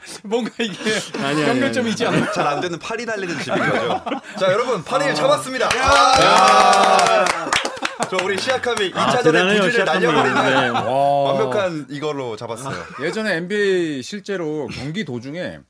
[0.24, 2.30] 뭔가 이게 아니, 연결점이 있지 않아요?
[2.32, 4.02] 잘안 되는 팔이 달리는 집인 거죠.
[4.38, 5.68] 자, 여러분, 팔이를 잡았습니다.
[5.78, 7.50] 아!
[8.10, 9.84] 저 우리 시아카미 2차전에 대단해요, 부지를.
[9.84, 10.68] 날려버리는 네.
[10.72, 12.82] 완벽한 이걸로 잡았어요.
[13.02, 15.60] 예전에 NBA 실제로 경기 도중에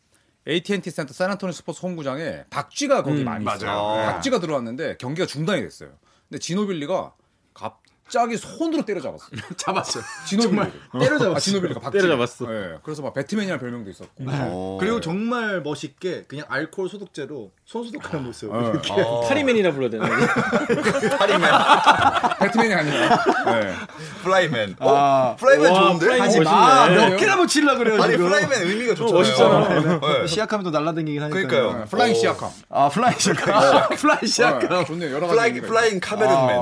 [0.49, 3.71] AT&T 센터 샌안토니 스포츠 홈구장에 박쥐가 거기 많이 있어요.
[3.71, 3.97] 맞아요.
[4.01, 4.13] 네.
[4.13, 5.91] 박쥐가 들어왔는데 경기가 중단이 됐어요.
[6.29, 7.13] 근데 지노빌리가
[8.11, 9.27] 갑자기 손으로 때려잡았어.
[9.57, 10.03] 잡았어요.
[10.27, 11.37] 지노빌리 때려잡았어.
[11.37, 11.99] 아, 지노빌리가 박쥐.
[11.99, 12.47] 때려잡았어.
[12.53, 12.79] 예.
[12.83, 14.11] 그래서 막 배트맨이라는 별명도 있었고.
[14.27, 14.79] 어.
[14.81, 18.53] 그리고 정말 멋있게 그냥 알코올 소독제로 손 소독하는 모습.
[18.53, 18.71] 어.
[18.73, 18.93] 이렇게.
[19.29, 20.09] 파리맨이라 불러야 되나?
[21.19, 21.51] 파리맨,
[22.41, 23.25] 배트맨이 아니라.
[23.47, 23.75] 예.
[24.25, 24.77] flyman.
[24.81, 24.87] 아.
[24.89, 26.07] 어, flyman 와, 좋은데?
[26.07, 26.41] flyman 하지.
[26.41, 26.89] 마.
[26.89, 27.11] 네.
[27.11, 28.27] 몇 개나 붙이려 그래요 아니, 지금.
[28.29, 29.19] flyman 의미가 좋잖아요.
[29.21, 30.01] 멋있잖아.
[30.01, 30.27] 네.
[30.27, 31.47] 시아캄은 또 날라다니긴 하니까.
[31.47, 31.83] 그러니까요.
[31.83, 31.89] 예.
[31.89, 32.51] flying 시아캄.
[32.71, 33.89] 아 fly 시아캄.
[33.97, 34.85] fly 어, 시아캄.
[34.85, 35.15] 좋네요.
[35.15, 35.37] 여러 가지.
[35.61, 36.57] flying, flying 카메룬맨.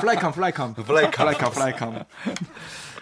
[0.00, 0.74] 플라이캄 플라이캄.
[0.74, 1.10] 플라이캄.
[1.10, 2.04] 플라이캄 플라이캄.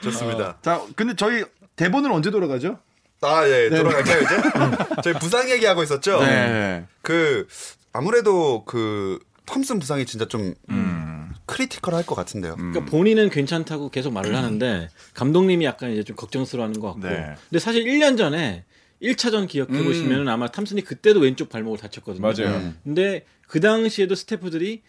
[0.03, 0.59] 좋습니다.
[0.63, 1.45] 자 근데 저희
[1.77, 2.79] 대본은 언제 돌아가죠?
[3.23, 4.37] 아, 예, 돌아갈까요, 이제?
[5.03, 6.21] 저희 부상 얘기하고 있었죠?
[6.21, 6.85] 네.
[7.01, 7.47] 그,
[7.93, 10.55] 아무래도 그, 톰슨 부상이 진짜 좀,
[11.47, 12.57] critical 할 것 같은데요.
[12.57, 17.09] 그러니까 본인은 괜찮다고 계속 말을 하는데 감독님이 약간 이제 좀 걱정스러워 하는 것 같고.
[17.09, 17.35] 네.
[17.49, 18.65] 근데 사실 1년 전에
[19.03, 22.21] 1차전 기억해 보시면은 아마 탐슨이 그때도 왼쪽 발목을 다쳤거든요.
[22.21, 22.73] 맞아요.
[22.85, 24.83] 근데 그 당시에도 스태프들이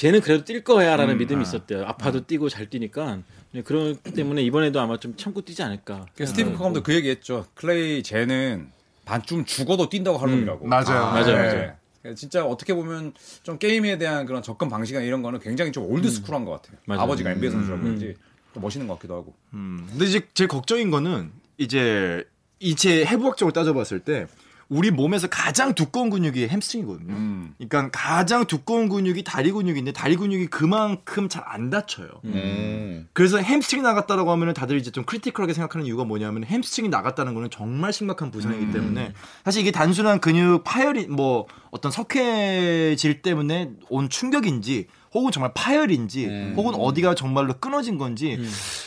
[0.00, 1.84] 쟤는 그래도 뛸 거야라는 믿음이 있었대요.
[1.84, 3.18] 아파도 뛰고 잘 뛰니까
[3.52, 6.06] 네, 그렇기 때문에 이번에도 아마 좀 참고 뛰지 않을까.
[6.16, 7.44] 그 스티븐 커 감독 그 얘기했죠.
[7.52, 8.70] 클레이 쟤는
[9.04, 10.66] 반쯤 죽어도 뛴다고 할 놈이라고.
[10.66, 11.12] 맞아요.
[11.12, 11.76] 맞아요, 네.
[12.02, 12.14] 맞아요.
[12.14, 16.46] 진짜 어떻게 보면 좀 게임에 대한 그런 접근 방식이나 이런 거는 굉장히 좀 old school한
[16.46, 16.78] 것 같아요.
[16.86, 17.02] 맞아요.
[17.02, 18.14] 아버지가 NBA 선수라 그런지
[18.54, 19.34] 또 멋있는 것 같기도 하고.
[19.52, 19.86] 음.
[19.90, 22.24] 근데 이제 제일 걱정인 거는 이제
[22.58, 24.28] 이제 해부학적으로 따져봤을 때
[24.70, 27.12] 우리 몸에서 가장 두꺼운 근육이 햄스트링이거든요.
[27.12, 27.54] 음.
[27.58, 32.08] 그러니까 가장 두꺼운 근육이 다리 근육인데 다리 근육이 그만큼 잘 안 다쳐요.
[32.26, 33.08] 음.
[33.12, 37.92] 그래서 햄스트링 나갔다라고 하면은 다들 이제 좀 critical하게 생각하는 이유가 뭐냐면 햄스트링이 나갔다는 거는 정말
[37.92, 39.12] 심각한 부상이기 때문에
[39.44, 46.74] 사실 이게 단순한 근육 파열이 뭐 어떤 석회질 때문에 온 충격인지 혹은 정말 파열인지 혹은
[46.76, 48.38] 어디가 정말로 끊어진 건지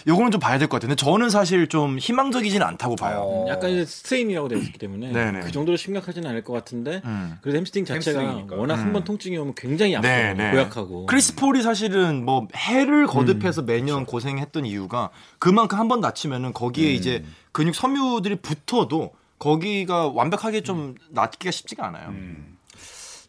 [0.08, 3.20] 요거는 좀 봐야 될 것 같은데 저는 사실 좀 희망적이지는 않다고 봐요.
[3.26, 3.46] 어.
[3.50, 5.40] 약간 이제 strain이라고 되어 있기 때문에 네네.
[5.42, 7.38] 그 정도로 심각하지는 않을 것 같은데 음.
[7.42, 8.56] 그래도 햄스트링 자체가 햄스트링이니까.
[8.56, 10.52] 워낙 한 번 통증이 오면 굉장히 아프고 네, 네.
[10.52, 16.92] 고약하고 크리스 폴이 사실은 뭐 해를 거듭해서 매년 고생했던 이유가 그만큼 한 번 다치면은 거기에
[16.94, 22.14] 이제 근육 섬유들이 붙어도 거기가 완벽하게 좀 낫기가 쉽지가 않아요.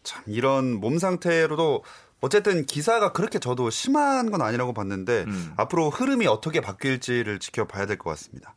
[0.03, 1.83] 참, 이런 몸 상태로도
[2.25, 5.53] 어쨌든 기사가 그렇게 저도 심한 건 아니라고 봤는데 음.
[5.57, 8.55] 앞으로 흐름이 어떻게 바뀔지를 지켜봐야 될 것 같습니다.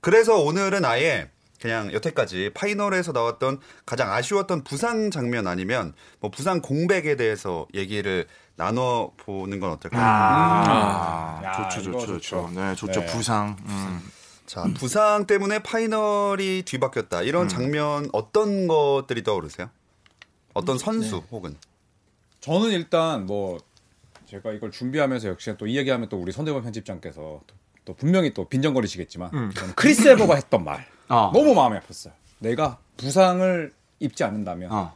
[0.00, 1.30] 그래서 오늘은 아예
[1.60, 9.12] 그냥 여태까지 파이널에서 나왔던 가장 아쉬웠던 부상 장면 아니면 뭐 부상 공백에 대해서 얘기를 나눠
[9.16, 10.02] 보는 건 어떨까요?
[10.04, 12.50] 아, 야, 좋죠, 좋죠, 좋죠.
[12.54, 13.00] 네, 좋죠.
[13.00, 13.06] 네.
[13.06, 13.56] 부상.
[13.64, 14.00] 음.
[14.44, 17.22] 자, 부상 때문에 파이널이 뒤바뀌었다.
[17.22, 19.70] 이런 장면 어떤 것들이 떠오르세요?
[20.52, 21.56] 어떤 선수 혹은
[22.44, 23.58] 저는 일단 뭐
[24.26, 27.54] 제가 이걸 준비하면서 역시 또 이 얘기하면 또 우리 손대범 편집장께서 또,
[27.86, 31.30] 또 분명히 또 빈정거리시겠지만 저는 크리스 에버가 했던 말 어.
[31.32, 32.12] 너무 마음에 아팠어요.
[32.40, 34.94] 내가 부상을 입지 않는다면 어.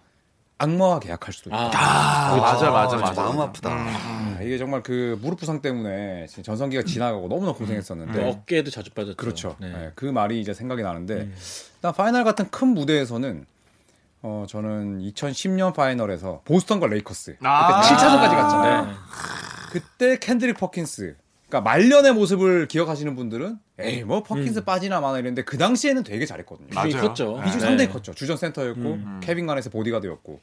[0.58, 1.56] 악마와 계약할 수도 있다.
[1.56, 3.22] 아, 아, 맞아, 맞아, 아, 맞아.
[3.22, 3.70] 마음 아프다.
[3.70, 8.90] 아, 이게 정말 그 무릎 부상 때문에 지금 전성기가 지나가고 너무나 고생했었는데 또 어깨에도 자주
[8.90, 9.16] 빠졌죠.
[9.16, 9.56] 그렇죠.
[9.58, 9.70] 네.
[9.70, 11.30] 네, 그 말이 이제 생각이 나는데
[11.76, 13.46] 일단 파이널 같은 큰 무대에서는
[14.22, 17.80] 어 저는 2010년 파이널에서 보스턴과 레이커스 아.
[17.80, 18.86] 그때 7차전까지 갔잖아요.
[18.86, 18.92] 네.
[19.70, 21.16] 그때 켄드릭 퍼킨스
[21.48, 26.68] 그러니까 말년의 모습을 기억하시는 분들은 에이 뭐 퍼킨스 빠지나 마나 이랬는데 그 당시에는 되게 잘했거든요.
[26.74, 27.00] 맞아요.
[27.00, 27.40] 컸죠.
[27.44, 27.66] 비중 네.
[27.66, 28.12] 상당히 컸죠.
[28.12, 30.40] 주전 센터였고 케빈 가넷의 보디가드였고.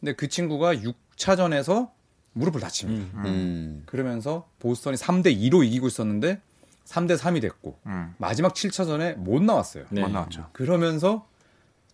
[0.00, 1.90] 근데 그 친구가 6차전에서
[2.32, 3.22] 무릎을 다칩니다.
[3.24, 3.82] 음.
[3.86, 6.40] 그러면서 보스턴이 3대 2로 이기고 있었는데
[6.86, 8.14] 3대 3이 됐고 음.
[8.18, 9.84] 마지막 7차전에 못 나왔어요.
[9.90, 10.00] 네.
[10.02, 10.48] 못 나왔죠.
[10.52, 11.26] 그러면서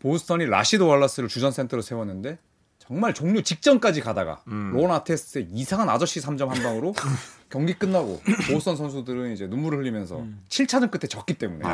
[0.06, 2.38] 보스턴이 라시드 월라스를 주전 센터로 세웠는데
[2.88, 4.70] 정말 종료 직전까지 가다가 음.
[4.72, 6.94] 론 아테스트 이상한 아저씨 3점 한 방으로
[7.48, 8.20] 경기 끝나고
[8.52, 10.42] 보스턴 선수들은 이제 눈물을 흘리면서 음.
[10.48, 11.64] 7차전 끝에 졌기 때문에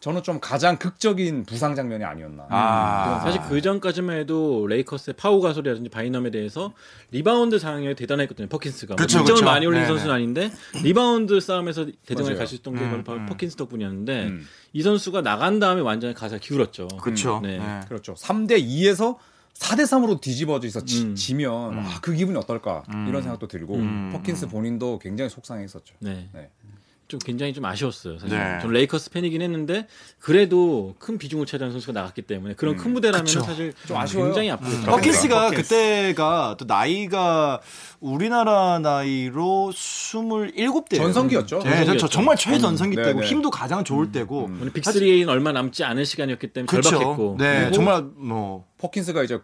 [0.00, 2.46] 저는 좀 가장 극적인 부상 장면이 아니었나.
[2.48, 3.20] 아.
[3.22, 6.72] 사실 그 전까지만 해도 레이커스의 파우 가솔이라든지 바이넘에 대해서
[7.10, 8.48] 리바운드 상황이 대단했거든요.
[8.48, 9.44] 퍼킨스가 그쵸, 뭐 득점을 그쵸.
[9.44, 9.88] 많이 올린 네네.
[9.88, 10.50] 선수는 아닌데
[10.82, 12.34] 리바운드 싸움에서 대등하게.
[12.36, 13.26] 갈 수 있던 게 음, 바로 음.
[13.26, 14.46] 퍼킨스 덕분이었는데 음.
[14.72, 16.88] 이 선수가 나간 다음에 완전히 가세 기울었죠.
[17.00, 17.40] 그렇죠.
[17.42, 17.58] 네.
[17.58, 17.80] 네.
[17.86, 18.14] 그렇죠.
[18.14, 19.16] 3대 2에서
[19.54, 21.14] 4대 3으로 뒤집어져서 지, 음.
[21.14, 23.06] 지면 아, 그 기분이 어떨까 음.
[23.08, 24.10] 이런 생각도 들고 음.
[24.12, 25.94] 퍼킨스 본인도 굉장히 속상했었죠.
[26.00, 26.28] 네.
[26.32, 26.50] 네.
[27.08, 28.18] 좀 굉장히 좀 아쉬웠어요.
[28.18, 28.38] 사실.
[28.38, 28.58] 네.
[28.62, 29.86] 전 레이커스 팬이긴 했는데
[30.18, 33.40] 그래도 큰 비중을 차지하는 선수가 나갔기 때문에 그런 큰 무대라면 그쵸.
[33.42, 34.28] 사실 좀 아쉬워요.
[34.28, 34.86] 굉장히 아프겠죠.
[34.86, 35.62] 퍼킨스가 퍼킨스.
[35.68, 37.60] 그때가 또 나이가
[38.00, 40.96] 우리나라 나이로 27대.
[40.96, 41.58] 전성기였죠.
[41.58, 42.08] 네, 저, 저 전성기였죠.
[42.08, 43.30] 정말 최전성기 음, 때고 네네.
[43.30, 44.44] 힘도 가장 좋을 때고.
[44.44, 46.90] 오늘 빅3에는 얼마 남지 않은 시간이었기 때문에 그렇죠.
[46.90, 49.38] 절박했고 네, 정말 뭐 퍼킨스가 이제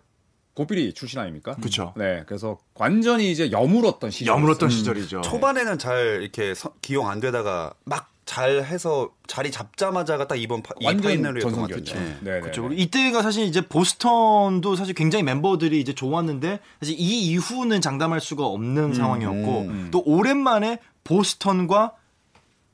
[0.58, 1.54] 고삐리 출신 아닙니까?
[1.62, 1.92] 그쵸.
[1.96, 4.34] 네, 그래서 완전히 이제 여물었던 시절.
[4.34, 5.20] 여물었던 시절이죠.
[5.20, 11.38] 초반에는 잘 이렇게 서- 기용 안 되다가 막 잘해서 자리 잡자마자가 딱 이번 파, 완전
[11.40, 11.94] 전성기였죠.
[11.94, 12.16] 같아요.
[12.22, 12.40] 네, 네.
[12.40, 12.68] 그렇죠.
[12.72, 18.94] 이때가 사실 이제 보스턴도 사실 굉장히 멤버들이 이제 좋았는데 사실 이 이후는 장담할 수가 없는
[18.94, 19.88] 상황이었고 음.
[19.92, 21.92] 또 오랜만에 보스턴과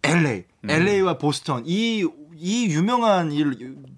[0.02, 2.04] LA, LA와 보스턴 이
[2.36, 3.44] 이 유명한 이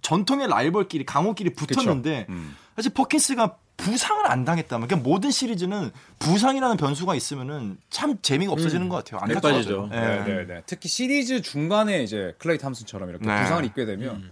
[0.03, 2.55] 전통의 라이벌끼리 강호끼리 붙었는데 음.
[2.77, 3.57] 사실 퍼킨스가
[3.90, 9.27] 부상을 안 당했다면 그러니까 모든 시리즈는 부상이라는 변수가 있으면은 참 재미가 없어지는 것 같아요.
[9.29, 9.88] 맥 빠지죠.
[9.92, 9.96] 예.
[9.96, 10.62] 네, 네, 네.
[10.66, 13.42] 특히 시리즈 중간에 이제 클레이 탐슨처럼 이렇게 네.
[13.42, 14.31] 부상을 입게 되면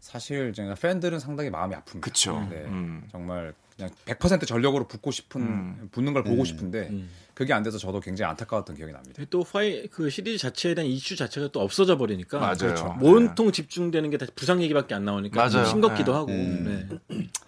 [0.00, 2.00] 사실 제가 팬들은 상당히 마음이 아픕니다.
[2.02, 2.46] 그쵸.
[2.50, 3.04] 네, 음.
[3.10, 5.88] 정말 그냥 100% 전력으로 붙고 싶은 음.
[5.90, 7.08] 붙는 걸 보고 싶은데 음.
[7.32, 9.22] 그게 안 돼서 저도 굉장히 안타까웠던 기억이 납니다.
[9.30, 12.56] 또 파이 그 시리즈 자체에 대한 이슈 자체가 또 없어져 버리니까 맞아요.
[12.58, 12.96] 그렇죠.
[13.00, 13.08] 네.
[13.08, 15.50] 온통 집중되는 게 다 부상 얘기밖에 안 나오니까 맞아요.
[15.50, 16.18] 좀 싱겁기도 네.
[16.18, 16.30] 하고.
[16.32, 17.00] 음.
[17.08, 17.28] 네.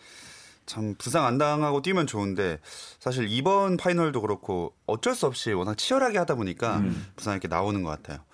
[0.67, 2.59] 참 부상 안 당하고 뛰면 좋은데
[2.99, 7.07] 사실 이번 파이널도 그렇고 어쩔 수 없이 워낙 치열하게 하다 보니까 음.
[7.17, 8.25] 부상 이렇게 나오는 것 같아요.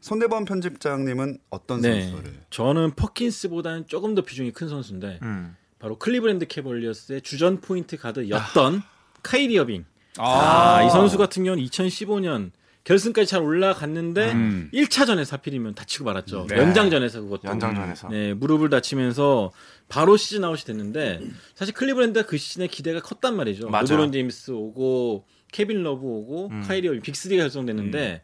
[0.00, 2.08] 손대범 편집장님은 어떤 네.
[2.08, 2.40] 선수를?
[2.50, 5.56] 저는 퍼킨스보다는 조금 더 비중이 큰 선수인데 음.
[5.78, 8.82] 바로 클리브랜드 캐벌리어스의 주전 포인트 가드였던
[9.22, 9.84] 카이리 어빙.
[10.18, 12.50] 아, 아, 이 선수 같은 경우는 2015년
[12.84, 14.70] 결승까지 잘 올라갔는데 음.
[14.72, 16.46] 1차전에서 하필이면 다치고 말았죠.
[16.48, 16.56] 네.
[16.56, 17.48] 연장전에서 그것도.
[17.48, 18.08] 연장전에서.
[18.08, 19.52] 네, 무릎을 다치면서
[19.88, 21.20] 바로 시즌 아웃이 됐는데
[21.54, 23.68] 사실 클리브랜드가 그 시즌에 기대가 컸단 말이죠.
[23.68, 23.84] 맞아요.
[23.84, 26.62] 르브론 제임스 오고 케빈 러브 오고 음.
[26.66, 28.22] 카이리 어빙 빅3가 결성됐는데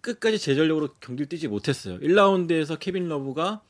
[0.00, 1.98] 끝까지 제전력으로 경기를 뛰지 못했어요.
[2.00, 3.62] 1라운드에서 케빈 러브가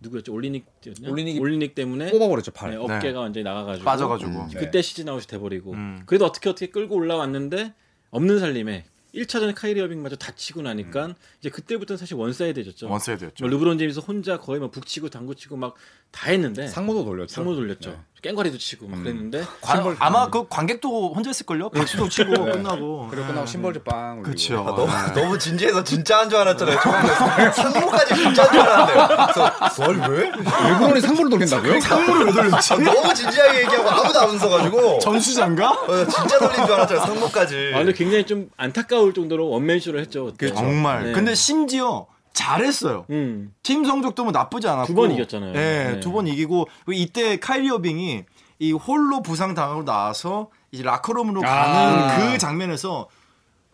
[0.00, 0.32] 누구였죠?
[0.32, 1.08] 올리닉이었냐?
[1.10, 2.70] 올리닉이 올리닉 때문에 뽑아버렸죠 팔.
[2.70, 4.30] 네, 어깨가 완전히 나가가지고 빠져가지고.
[4.30, 4.48] 음.
[4.52, 4.58] 네.
[4.58, 6.02] 그때 시즌 아웃이 돼버리고 음.
[6.06, 7.74] 그래도 어떻게 어떻게 끌고 올라왔는데
[8.10, 12.88] 없는 살림에 1차전에 카이리 어빙마저 다치고 나니까 이제 그때부터는 사실 원사이드졌죠.
[12.88, 13.44] 원사이드였죠.
[13.44, 15.74] 뭐 르브론 제임스 혼자 거의 막 북치고 장구치고 막
[16.12, 17.34] 다 했는데 상모도 돌렸죠.
[17.34, 17.90] 상모 돌렸죠.
[17.90, 17.98] 네.
[18.22, 21.70] 깽거리도 치고 막 그랬는데 관- 아마 그 관객도 혼자 했을걸요?
[21.70, 23.08] 박수도 치고 끝나고.
[23.10, 24.22] 그리고 끝나고 심벌즈 빵.
[24.22, 24.60] 그렇죠.
[24.60, 26.78] 아, 너무 너무 진지해서 진짜 한 줄 알았잖아요.
[26.80, 29.26] 처음에 상무까지 진짜 한 줄 알았는데요.
[29.26, 30.30] 그래서 뭘 왜?
[30.30, 31.80] 르브론이 상무를 돌린다고요?
[31.80, 32.72] 상무를 왜 돌렸지?
[32.72, 35.70] 아, 너무 진지하게 얘기하고 아무도 안 웃어가지고 전수장가?
[35.70, 37.04] 어, 진짜 돌린 줄 알았잖아요.
[37.06, 37.72] 상무까지.
[37.74, 40.26] 아 근데 굉장히 좀 안타까울 정도로 원맨쇼를 했죠.
[40.26, 40.54] 그때.
[40.54, 41.06] 정말.
[41.06, 41.12] 네.
[41.12, 43.06] 근데 심지어 잘했어요.
[43.10, 43.54] 음.
[43.62, 45.52] 팀 성적도 뭐 나쁘지 않았고 두 번 이겼잖아요.
[45.52, 46.00] 네, 네.
[46.00, 48.24] 두 번 이기고 이때 카이리 어빙이
[48.58, 51.48] 이 홀로 부상 당하고 나서 이제 라커룸으로 아.
[51.48, 53.08] 가는 그 장면에서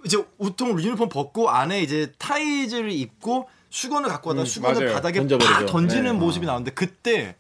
[0.04, 4.94] 이제 웃통 유니폼 벗고 안에 이제 타이즈를 입고 수건을 갖고 와다 음, 수건을 맞아요.
[4.94, 5.52] 바닥에 던져버리죠.
[5.54, 6.12] 팍 던지는 네.
[6.12, 7.36] 모습이 나오는데 그때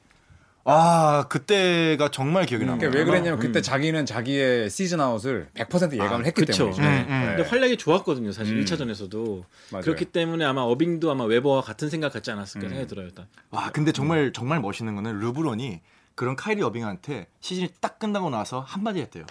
[0.70, 2.90] 아 그때가 정말 기억이 납니다.
[2.90, 6.70] 그러니까 왜 그랬냐면 그때 자기는 자기의 시즌 아웃을 100% 예감을 했기 그쵸.
[6.76, 7.06] 네.
[7.06, 7.34] 음, 음.
[7.36, 8.32] 근데 활약이 좋았거든요.
[8.32, 8.64] 사실 음.
[8.64, 9.44] 1차전에서도.
[9.72, 9.82] 맞아요.
[9.82, 12.68] 그렇기 때문에 아마 어빙도 아마 웨버와 같은 생각 같지 않았을까 음.
[12.68, 13.06] 생각이 들어요.
[13.06, 13.26] 일단.
[13.48, 15.80] 와 근데 정말 정말 멋있는 거는 르브론이
[16.14, 19.24] 그런 카이리 어빙한테 시즌이 딱 끝나고 나서 한마디 했대요.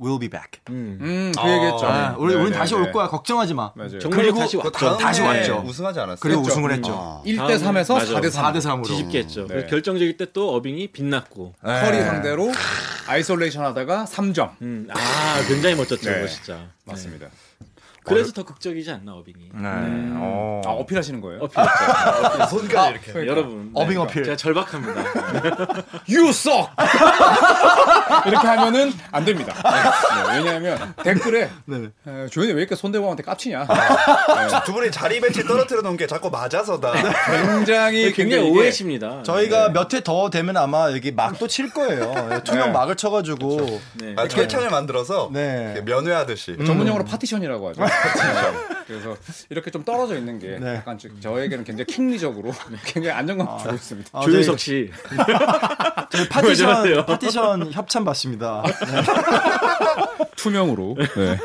[0.00, 0.60] We'll be back.
[0.70, 0.98] 음.
[1.00, 1.86] 음, 그 아, 얘기했죠.
[1.86, 2.80] 아, 우리 네, 우리 네, 다시 네.
[2.80, 3.06] 올 거야.
[3.06, 3.70] 걱정하지 마.
[3.76, 3.98] 맞아요.
[4.10, 4.96] 그리고 다시 그 왔죠.
[4.96, 5.62] 다시 왔죠.
[5.64, 6.16] 우승하지 않았어요?
[6.20, 6.52] 그리고 그랬죠.
[6.60, 6.92] 우승을 했죠.
[6.92, 7.22] 아.
[7.24, 8.20] 1대 3에서 맞아요.
[8.20, 8.52] 4대 3.
[8.52, 8.86] 4대 3으로.
[8.86, 9.46] 뒤집게 했죠.
[9.46, 9.66] 네.
[9.66, 11.54] 결정적일 때 또 어빙이 빛났고.
[11.62, 12.04] 커리 네.
[12.04, 12.50] 상대로
[13.06, 14.50] isolation 하다가 3점.
[14.62, 16.10] 음, 아 굉장히 멋졌죠.
[16.10, 16.16] 네.
[16.16, 16.54] 그거 진짜.
[16.56, 16.66] 네.
[16.86, 17.26] 맞습니다.
[18.04, 19.50] 그래서 더 극적이지 않나 어빙이.
[19.54, 19.60] 네.
[20.16, 20.60] 어.
[20.66, 21.40] 아, 어필하시는 거예요?
[21.44, 22.46] 어필했죠.
[22.50, 23.12] 손까지 이렇게.
[23.12, 23.32] 그러니까.
[23.32, 23.70] 여러분.
[23.74, 23.96] 어빙 네.
[24.02, 24.24] 어필.
[24.24, 24.94] 제가 절박합니다.
[26.08, 26.68] You suck!
[28.26, 29.54] 이렇게 하면은 안 됩니다.
[30.32, 31.88] 네, 왜냐하면 댓글에 네.
[32.06, 33.66] 에, 조현이 왜 이렇게 손대범한테 깝치냐.
[34.64, 36.92] 두 분이 자리 배치 떨어뜨려 놓은 게 자꾸 맞아서다.
[37.46, 39.22] 굉장히 굉장히 오해십니다.
[39.22, 42.40] 저희가 몇 회 더 되면 아마 여기 막도 칠 거예요.
[42.44, 42.72] 투명 네.
[42.72, 43.80] 막을 쳐가지고.
[43.94, 44.14] 네.
[44.16, 45.80] 아, 철창을 만들어서 네.
[45.84, 46.56] 면회하듯이.
[46.66, 47.82] 전문용어로 파티션이라고 하죠.
[48.16, 48.74] 네.
[48.86, 49.16] 그래서
[49.48, 50.76] 이렇게 좀 떨어져 있는 게 네.
[50.76, 52.52] 약간 저- 저에게는 굉장히 심리적으로
[52.84, 54.10] 굉장히 안정감 주고 있습니다.
[54.12, 54.90] 아, 조윤석 씨.
[56.10, 57.06] 저희 파티션?
[57.06, 58.62] 파티션 협찬 받습니다.
[60.36, 60.96] 투명으로.
[61.16, 61.38] 네.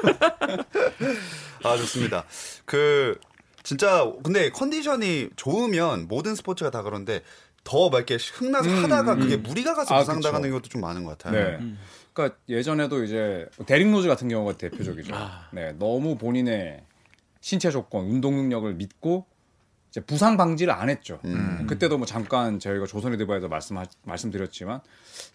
[1.64, 2.24] 아 좋습니다.
[2.66, 3.18] 그
[3.64, 7.22] 진짜 근데 컨디션이 좋으면 모든 스포츠가 다 그런데
[7.64, 10.60] 더 막 이렇게 흥나서 하다가 그게 무리가 가서 아, 부상당하는 그쵸.
[10.62, 11.58] 것도 좀 많은 것 같아요.
[11.60, 11.74] 네.
[12.20, 15.16] 그러니까 예전에도 이제 데릭 로즈 같은 경우가 대표적이죠.
[15.16, 15.48] 아.
[15.52, 16.84] 네, 너무 본인의
[17.40, 19.26] 신체 조건, 운동 능력을 믿고
[19.90, 21.20] 이제 부상 방지를 안 했죠.
[21.26, 21.66] 음.
[21.68, 24.82] 그때도 뭐 잠깐 저희가 조선의 느바에서 말씀 말씀드렸지만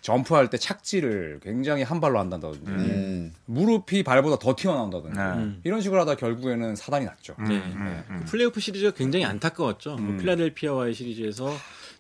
[0.01, 3.35] 점프할 때 착지를 굉장히 한 발로 한다든지 음.
[3.47, 5.61] 무릎이 발보다 더 튀어나온다든지 네.
[5.65, 7.35] 이런 식으로 하다 결국에는 사단이 났죠.
[7.49, 7.63] 네.
[8.07, 9.97] 그 플레이오프 시리즈가 굉장히 안타까웠죠.
[9.97, 10.17] 음.
[10.17, 11.51] 그 필라델피아와의 시리즈에서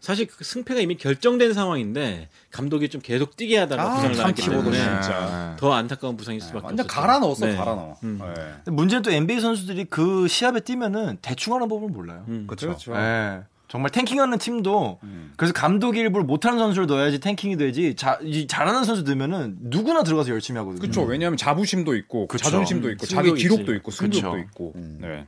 [0.04, 4.42] 사실 그 승패가 이미 결정된 상황인데 감독이 좀 계속 뛰게 하다가 아, 부상을 참 당했기
[4.50, 5.56] 때문에 진짜.
[5.58, 7.00] 더 안타까운 부상일 수밖에 완전 없었죠.
[7.00, 7.56] 갈아 넣었어, 네.
[7.56, 7.96] 갈아 넣어.
[8.02, 8.20] 음.
[8.66, 8.70] 네.
[8.70, 12.22] 문제는 또 NBA 선수들이 그 시합에 뛰면은 대충 하는 법을 몰라요.
[12.28, 12.46] 음.
[12.46, 12.76] 그렇죠.
[12.92, 13.40] 네.
[13.66, 15.32] 정말 탱킹하는 팀도 음.
[15.36, 20.30] 그래서 감독이 일부러 못하는 선수를 넣어야지 탱킹이 되지 자, 이 잘하는 선수 넣으면은 누구나 들어가서
[20.30, 20.80] 열심히 하거든요.
[20.82, 21.02] 그렇죠.
[21.02, 22.44] 왜냐하면 자부심도 있고 그쵸.
[22.44, 23.76] 자존심도 있고 승부욕 자기 기록도 있지.
[23.78, 24.38] 있고 승부욕도 그쵸.
[24.44, 24.72] 있고.
[24.76, 24.98] 음.
[25.00, 25.26] 네.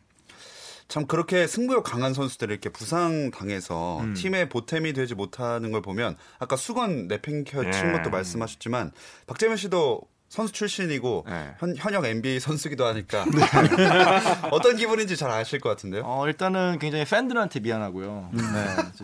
[0.88, 4.14] 참 그렇게 승부욕 강한 선수들이 이렇게 부상 당해서 음.
[4.14, 7.92] 팀의 보탬이 되지 못하는 걸 보면 아까 수건 내팽겨 친 예.
[7.92, 8.92] 것도 말씀하셨지만
[9.26, 11.54] 박재민 씨도 선수 출신이고 네.
[11.58, 13.24] 현, 현역 NBA 선수기도 하니까
[14.50, 16.02] 어떤 기분인지 잘 아실 것 같은데요.
[16.04, 18.30] 어, 일단은 굉장히 팬들한테 미안하고요.
[18.32, 18.42] 네.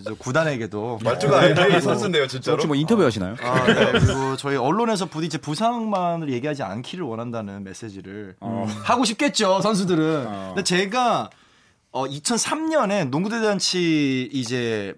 [0.04, 2.56] 저 구단에게도 말투가 NBA 선수인데요, 진짜로.
[2.56, 3.36] 혹시 뭐 인터뷰 하시나요?
[3.40, 3.92] 아, 네.
[3.92, 8.66] 그리고 저희 언론에서 부디 이제 부상만을 얘기하지 않기를 원한다는 메시지를 어.
[8.82, 10.26] 하고 싶겠죠 선수들은.
[10.26, 10.52] 어.
[10.54, 11.30] 근데 제가
[11.92, 14.94] 어, 2003년에 농구대잔치 이제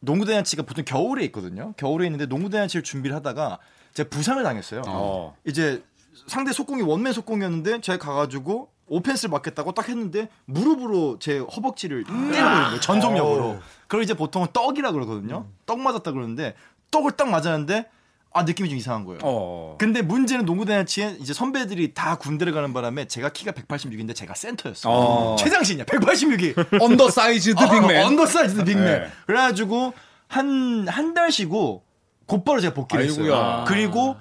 [0.00, 1.72] 농구대잔치가 보통 겨울에 있거든요.
[1.76, 3.58] 겨울에 있는데 농구대잔치를 준비를 하다가
[3.94, 4.82] 제가 부상을 당했어요.
[4.88, 5.36] 어.
[5.46, 5.84] 이제
[6.26, 12.32] 상대 속공이 one man 속공이었는데 제가 가가지고 오펜스를 맞겠다고 딱 했는데 무릎으로 제 허벅지를 때리는
[12.32, 12.80] 거예요.
[12.80, 13.58] 전속력으로.
[13.86, 15.46] 그걸 이제 보통은 떡이라 그러거든요.
[15.66, 16.54] 떡 맞았다 그러는데
[16.90, 17.88] 떡을 딱 맞았는데
[18.34, 19.20] 아 느낌이 좀 이상한 거예요.
[19.22, 19.76] 어.
[19.78, 24.92] 근데 문제는 농구 대잔치에 이제 선배들이 다 군대를 가는 바람에 제가 키가 186인데 제가 센터였어요.
[24.92, 25.36] 어.
[25.38, 25.84] 최장신이야.
[25.84, 26.82] 186이.
[26.82, 28.04] undersized big man.
[28.06, 28.84] undersized big man.
[28.84, 29.08] 네.
[29.26, 29.92] 그래가지고
[30.28, 31.84] 한 한 달 쉬고
[32.26, 33.34] 곧바로 제가 복귀를 했어요.
[33.34, 33.64] 아이고야.
[33.68, 34.16] 그리고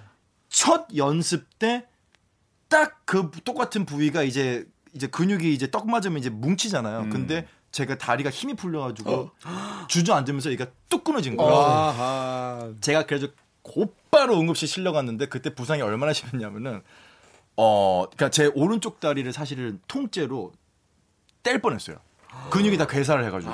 [0.50, 1.86] 첫 연습 때
[2.70, 7.08] 딱 그 똑같은 부위가 이제 이제 근육이 이제 떡 맞으면 이제 뭉치잖아요.
[7.10, 9.32] 근데 제가 다리가 힘이 풀려가지고
[9.88, 11.54] 주저앉으면서 얘가 뚝 끊어진 거예요.
[11.54, 12.70] 아하.
[12.82, 13.28] 제가 그래서
[13.62, 16.82] 곧바로 응급실 실려갔는데 그때 부상이 얼마나 심했냐면은
[17.58, 20.52] 어 그러니까 제 오른쪽 다리를 사실은 통째로
[21.44, 21.98] 뗄 뻔했어요.
[22.50, 23.54] 근육이 다 괴사를 해가지고.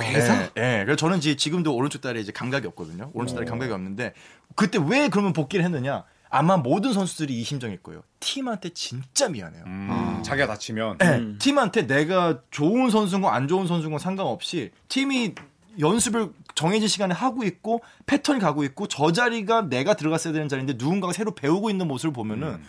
[0.00, 0.42] 괴사?
[0.42, 0.50] 예.
[0.56, 0.82] 예.
[0.84, 3.10] 그래서 저는 이제 지금도 오른쪽 다리에 이제 감각이 없거든요.
[3.14, 4.14] 오른쪽 다리 감각이 없는데
[4.54, 6.04] 그때 왜 그러면 복귀를 했느냐?
[6.34, 8.02] 아마 모든 선수들이 이 심정일 거예요.
[8.20, 9.64] 팀한테 진짜 미안해요.
[9.66, 15.34] 음, 자기가 다치면 네, 팀한테 내가 좋은 선수인 건안 좋은 선수인 건 상관없이 팀이
[15.78, 21.12] 연습을 정해진 시간에 하고 있고 패턴이 가고 있고 저 자리가 내가 들어갔어야 되는 자리인데 누군가가
[21.12, 22.60] 새로 배우고 있는 모습을 보면은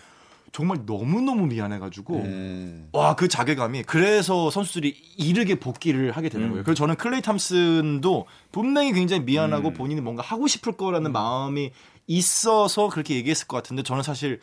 [0.53, 2.89] 정말 너무너무 미안해가지고 음.
[2.93, 6.63] 와그 자괴감이 그래서 선수들이 이르게 복귀를 하게 되는 거예요.
[6.63, 11.71] 그래서 저는 클레이 탐슨도 분명히 굉장히 미안하고 본인이 뭔가 하고 싶을 거라는 마음이
[12.05, 14.41] 있어서 그렇게 얘기했을 것 같은데 저는 사실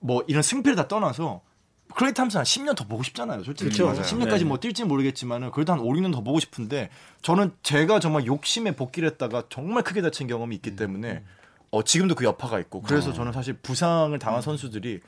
[0.00, 1.42] 뭐 이런 승패를 다 떠나서
[1.94, 3.42] 클레이 탐슨 한 10년 더 보고 싶잖아요.
[3.44, 3.86] 솔직히 그쵸.
[3.86, 4.02] 맞아요.
[4.02, 4.44] 10년까지 네.
[4.44, 6.90] 뭐 뛸지 모르겠지만은 그래도 한 5, 6년 더 보고 싶은데
[7.22, 11.22] 저는 제가 정말 욕심에 복귀를 했다가 정말 크게 다친 경험이 있기 때문에
[11.70, 15.00] 어, 지금도 그 여파가 있고 그래서 저는 사실 부상을 당한 선수들이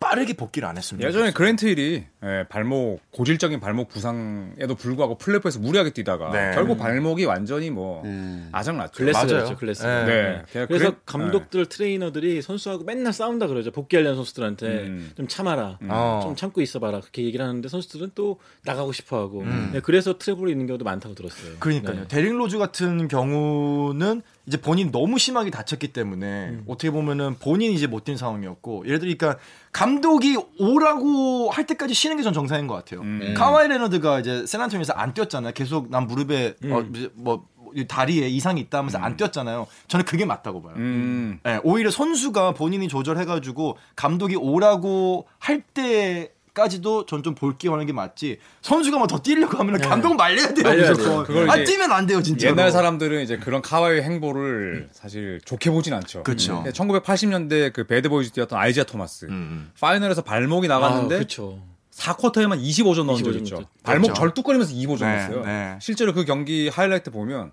[0.00, 1.08] 빠르게 복귀를 안 했습니다.
[1.08, 6.52] 예전에 그랜트 힐이 예, 발목 고질적인 발목 부상에도 불구하고 플레이오프에서 무리하게 뛰다가 네.
[6.54, 8.48] 결국 발목이 완전히 뭐 음.
[8.52, 9.04] 아작났죠.
[9.08, 9.84] 있죠, 글래스.
[9.84, 10.04] 네.
[10.04, 10.42] 네.
[10.52, 13.70] 그냥 그래서 그래- 감독들 트레이너들이 선수하고 맨날 싸운다 그러죠.
[13.72, 15.10] 복귀하려는 선수들한테 음.
[15.16, 16.20] 좀 참아라, 어.
[16.22, 19.70] 좀 참고 있어봐라 그렇게 얘기를 하는데 선수들은 또 나가고 싶어하고 음.
[19.72, 21.56] 네, 그래서 트러블이 있는 경우도 많다고 들었어요.
[21.58, 22.02] 그러니까요.
[22.02, 22.08] 네.
[22.08, 28.04] 데릭 로즈 같은 경우는 이제 본인 너무 심하게 다쳤기 때문에 어떻게 보면은 본인이 이제 못
[28.04, 29.36] 뛴 상황이었고 예를 들니까
[29.72, 33.02] 감독이 오라고 할 때까지 쉬는 게 전 정상인 것 같아요.
[33.02, 33.34] 음.
[33.36, 35.52] 카와이 레너드가 이제 샌안토니오에서 안 뛰었잖아요.
[35.52, 39.66] 계속 난 무릎에 어, 이제 뭐이 다리에 이상이 있다 하면서 안 뛰었잖아요.
[39.86, 40.74] 저는 그게 맞다고 봐요.
[40.76, 41.38] 음.
[41.46, 47.92] 예, 오히려 선수가 본인이 조절해가지고 감독이 오라고 할 때 까지도 전 좀 볼게 하는 게
[47.92, 48.38] 맞지.
[48.62, 50.64] 선수가 뭐더 뛰려고 하면 은 감독 말려야 돼요.
[50.64, 51.12] 말려야 무조건.
[51.12, 51.24] 돼요.
[51.24, 52.48] 그걸 아 뛰면 안 돼요 진짜.
[52.48, 56.24] 옛날 사람들은 이제 그런 카와이 행보를 사실 좋게 보진 않죠.
[56.24, 56.64] 그쵸.
[56.72, 59.70] 1980년대 그 배드보이즈 뛰었던 아이재아 토마스 음.
[59.80, 61.62] 파이널에서 발목이 아, 나갔는데 그렇죠.
[61.92, 63.64] 4쿼터에만 25점 넣은 적 25점 있죠.
[63.82, 64.20] 발목 그렇죠.
[64.20, 65.44] 절뚝거리면서 25점 네, 넣었어요.
[65.44, 65.78] 네.
[65.80, 67.52] 실제로 그 경기 하이라이트 보면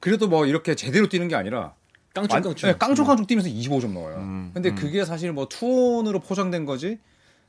[0.00, 1.74] 그래도 뭐 이렇게 제대로 뛰는 게 아니라.
[2.16, 4.16] 완- 네, 깡총깡총 뛰면서 25점 넣어요.
[4.16, 4.74] 음, 근데 음.
[4.74, 6.98] 그게 사실 뭐 투혼으로 포장된 거지.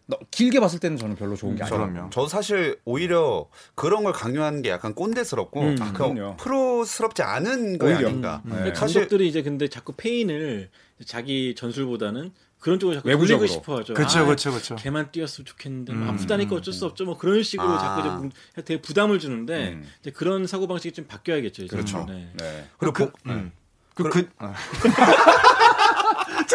[0.09, 1.87] 너- 길게 봤을 때는 저는 별로 좋은 게 아니에요.
[1.91, 2.09] 그럼요.
[2.09, 6.35] 저도 사실 오히려 그런 걸 강요하는 게 약간 꼰대스럽고 음, 아, 그럼요.
[6.37, 8.07] 프로스럽지 않은 거 오히려.
[8.07, 8.41] 아닌가.
[8.43, 8.55] 네.
[8.55, 10.69] 근데 사실- 감독들이 이제 근데 자꾸 페인을
[11.05, 13.47] 자기 전술보다는 그런 쪽으로 자꾸 외부적으로.
[13.47, 13.93] 돌리고 싶어하죠.
[13.93, 14.75] 그렇죠, 아, 그렇죠, 그렇죠.
[14.77, 15.99] 걔만 뛰었으면 좋겠는데 음.
[15.99, 17.05] 뭐 아프다니까 어쩔 수 없죠.
[17.05, 17.77] 뭐 그런 식으로 아.
[17.77, 18.31] 자꾸 이제 문-
[18.65, 19.87] 되게 부담을 주는데 음.
[20.01, 21.63] 이제 그런 사고 방식이 좀 바뀌어야겠죠.
[21.65, 21.73] 이제.
[21.75, 22.05] 그렇죠.
[22.09, 22.29] 네.
[22.37, 22.67] 네.
[22.79, 23.51] 그리고 그, 복- 음.
[23.93, 24.27] 그, 그,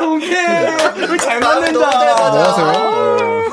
[0.05, 1.79] 정태 잘 맞는다.
[1.79, 3.45] 뭐 하세요?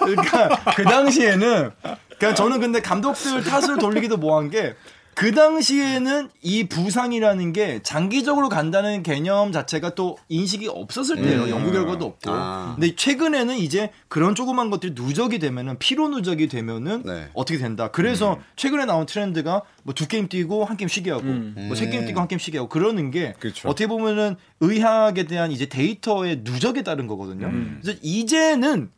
[0.00, 1.70] 그러니까 그 당시에는
[2.18, 4.74] 그러니까 저는 근데 감독들 탓을 돌리기도 뭐한 게
[5.14, 11.44] 그 당시에는 이 부상이라는 게 장기적으로 간다는 개념 자체가 또 인식이 없었을 때예요.
[11.44, 11.48] 음.
[11.50, 12.30] 연구 결과도 없고.
[12.30, 12.74] 아.
[12.78, 17.28] 근데 최근에는 이제 그런 조그만 것들이 누적이 되면은 피로 누적이 되면은 네.
[17.34, 17.88] 어떻게 된다.
[17.90, 21.54] 그래서 최근에 나온 트렌드가 뭐 두 게임 뛰고 한 게임 쉬게 하고 음.
[21.68, 23.68] 뭐세 게임 뛰고 한 게임 쉬게 하고 그러는 게 그렇죠.
[23.68, 27.46] 어떻게 보면은 의학에 대한 이제 데이터의 누적에 따른 거거든요.
[27.46, 27.78] 음.
[27.80, 28.90] 그래서 이제는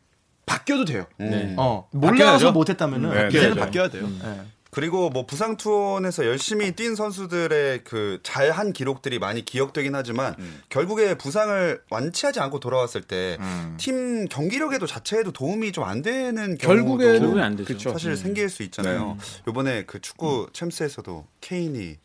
[0.46, 1.06] 바뀌어도 돼요.
[1.18, 1.54] 네.
[1.58, 1.88] 어.
[1.92, 3.60] 몰라서 못했다면은 네, 이제는 네.
[3.60, 4.04] 바뀌어야 돼요.
[4.04, 4.20] 음.
[4.22, 4.40] 네.
[4.76, 10.60] 그리고 뭐 부상 투혼에서 열심히 뛴 선수들의 그 잘한 기록들이 많이 기억되긴 하지만 음.
[10.68, 17.56] 결국에 부상을 완치하지 않고 돌아왔을 때팀 경기력에도 자체에도 도움이 좀 안 되는 경우도 결국에는 안
[17.56, 17.90] 되죠.
[17.90, 19.16] 사실 생길 수 있잖아요.
[19.48, 21.96] 이번에 그 축구 챔스에서도 케인이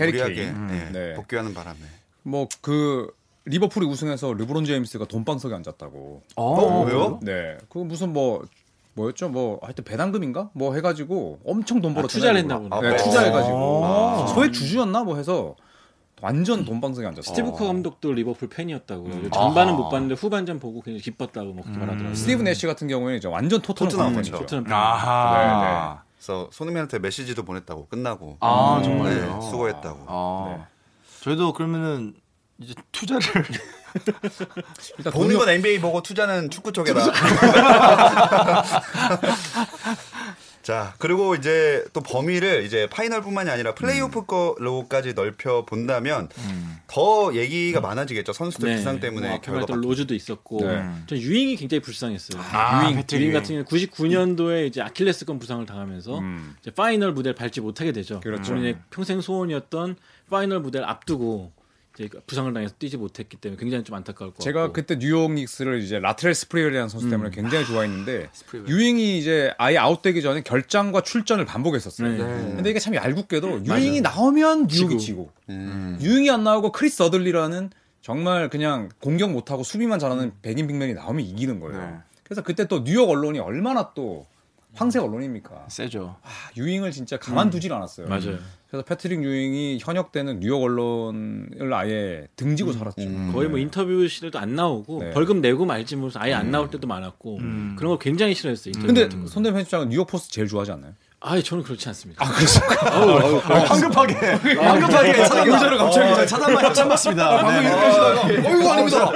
[0.00, 0.70] 해리 무리하게 케인.
[0.70, 1.14] 예, 네.
[1.14, 1.78] 복귀하는 바람에
[2.24, 6.22] 뭐그 리버풀이 우승해서 르브론 제임스가 돈방석에 앉았다고.
[6.34, 7.20] 어, 왜요?
[7.22, 7.58] 네.
[7.68, 8.44] 그 무슨 뭐
[8.94, 9.28] 뭐였죠?
[9.28, 10.50] 뭐 하여튼 배당금인가?
[10.52, 12.08] 뭐 해가지고 엄청 돈 벌었잖아요.
[12.20, 12.96] 투자를 했나 네, 보네.
[12.96, 14.26] 투자해가지고 아.
[14.28, 15.56] 소액 주주였나 뭐 해서
[16.20, 17.22] 완전 돈방석에 앉았어.
[17.22, 19.30] 스티브 커 감독도 리버풀 팬이었다고요.
[19.30, 22.14] 전반은 못 봤는데 후반전 보고 그냥 기뻤다고 뭐 그렇게 말하더라고요.
[22.14, 24.38] 스티브 내시 같은 경우에는 이제 완전 토트넘 팬이죠.
[24.38, 24.72] 토트넘 팬.
[24.72, 26.02] 아하.
[26.16, 29.40] 그래서 손흥민한테 메시지도 보냈다고 끝나고 아, 네, 정말요?
[29.40, 30.04] 수고했다고.
[30.06, 30.54] 아.
[30.56, 30.62] 네.
[31.22, 32.14] 저희도 그러면은
[32.60, 33.20] 이제 투자를
[34.98, 37.12] 일단 보는 건 NBA 보고 투자는 축구 쪽에다.
[40.62, 46.28] 자, 그리고 이제 또 범위를 이제 파이널뿐만이 아니라 플레이오프 걸로까지 넓혀 본다면
[46.86, 48.32] 더 얘기가 많아지겠죠.
[48.32, 50.88] 선수들 부상 때문에 뭐 결과 결과 로즈도 있었고 네.
[51.06, 52.40] 전 유잉이 굉장히 불쌍했어요.
[52.52, 53.32] 아, 유잉, 유잉.
[53.32, 56.54] 같은 경우는 99년도에 이제 아킬레스건 부상을 당하면서 음.
[56.60, 58.20] 이제 파이널 무대를 밟지 못하게 되죠.
[58.20, 58.52] 그렇죠.
[58.52, 59.96] 본인의 평생 소원이었던
[60.30, 61.52] 파이널 무대를 앞두고
[61.98, 64.72] 이제 부상을 당해서 뛰지 못했기 때문에 굉장히 좀 안타까울 것 제가 같고.
[64.72, 67.32] 그때 뉴욕 닉스를 이제 라트렐 스프리웰이라는 선수 때문에 음.
[67.32, 68.68] 굉장히 좋아했는데 스프리웰.
[68.68, 72.08] 유잉이 이제 아예 아웃되기 전에 결장과 출전을 반복했었어요.
[72.08, 72.16] 네.
[72.18, 78.88] 근데 이게 참 얄궂게도 유잉이 나오면 뉴욕이 지고 유잉이 안 나오고 크리스 더들리라는 정말 그냥
[79.00, 81.78] 공격 못하고 수비만 잘하는 백인 빅맨이 나오면 이기는 거예요.
[81.78, 81.94] 네.
[82.24, 84.26] 그래서 그때 또 뉴욕 언론이 얼마나 또
[84.74, 85.66] 황색 언론입니까?
[85.68, 86.16] 세죠.
[86.22, 88.08] 아, 유잉을 진짜 가만두질 않았어요.
[88.08, 88.38] 맞아요.
[88.68, 93.02] 그래서 패트릭 유잉이 현역 때는 뉴욕 언론을 아예 등지고 살았죠.
[93.32, 95.10] 거의 뭐 인터뷰실에도 안 나오고 네.
[95.10, 98.72] 벌금 내고 말지 모르서 아예 안 나올 때도 많았고 그런 걸 굉장히 싫어했어요.
[98.74, 99.26] 인터뷰 근데.
[99.26, 100.94] 손대현 편집장은 뉴욕 포스트 제일 좋아하지 않나요?
[101.24, 102.24] 아, 저는 그렇지 않습니다.
[102.26, 104.14] 황급하게
[104.56, 107.36] 황급하게 차단 의자를 갑자기 차단만 협찬받습니다.
[107.42, 109.12] 방금 이렇게 하시다가 어이구 아닙니다.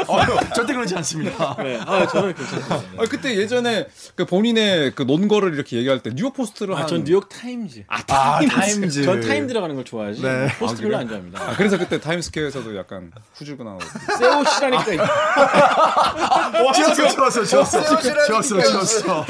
[0.54, 1.56] 절대 그렇지 않습니다.
[1.58, 2.74] 네, 아, 저는 괜찮습니다.
[2.76, 7.28] 아 그때 예전에 그 본인의 그 논거를 이렇게 얘기할 때 뉴욕 포스트를 아, 한전 뉴욕
[7.28, 7.82] 타임즈.
[7.88, 9.02] 아 타임즈.
[9.04, 10.22] 전 타임 들어가는 걸 좋아하지.
[10.22, 10.46] 네.
[10.60, 11.42] 포스트 별로 안 좋아합니다.
[11.42, 13.80] 아, 그래서 그때 타임스퀘어에서도 약간 후줄근하고
[14.18, 14.84] 새 옷이라니까.
[17.16, 19.26] 좋았어 좋았어 좋았어 좋았어 좋았어.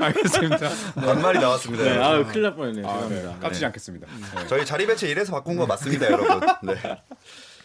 [0.00, 0.68] 알겠습니다.
[0.94, 2.05] 반말이 나왔습니다.
[2.10, 2.14] 네.
[2.16, 2.88] 아유, 큰일 날 뻔했네요.
[2.88, 3.08] 아, 네.
[3.08, 3.40] 죄송합니다.
[3.46, 4.06] 깝치지 않겠습니다.
[4.36, 4.46] 네.
[4.48, 6.40] 저희 자리 배치 이래서 바꾼 거 맞습니다, 여러분.
[6.62, 6.74] 네.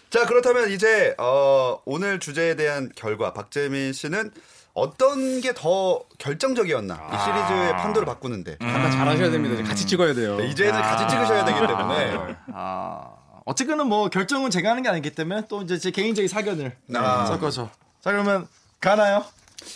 [0.09, 4.31] 자, 그렇다면 이제 어, 오늘 주제에 대한 결과 박재민 씨는
[4.73, 6.93] 어떤 게 더 결정적이었나?
[6.95, 8.57] 이 시리즈의 판도를 바꾸는데.
[8.61, 9.55] 약간 잘하셔야 됩니다.
[9.55, 10.37] 이제 같이 찍어야 돼요.
[10.37, 12.35] 네, 이제는 같이 찍으셔야 되기 때문에.
[12.53, 13.09] 아
[13.45, 17.25] 어쨌거나 뭐 결정은 제가 하는 게 아니기 때문에 또 이제 제 개인적인 사견을 아.
[17.25, 17.69] 섞어서
[18.01, 18.47] 자 그러면
[18.79, 19.25] 가나요?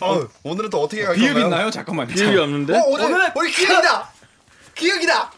[0.02, 1.46] 어, 오늘은 또 어떻게 갈 비읍 건가요?
[1.46, 1.70] 있나요?
[1.72, 2.14] 잠깐만요.
[2.14, 2.78] 비율이 없는데?
[2.78, 4.10] 어, 오늘 오늘 우리 기억이다.
[4.76, 5.32] 기억이다.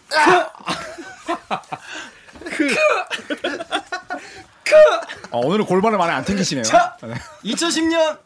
[5.32, 6.64] 어, 오늘은 골반을 많이 안 튕기시네요.
[6.64, 6.98] 자!
[7.04, 7.14] 네.
[7.46, 8.20] 2010년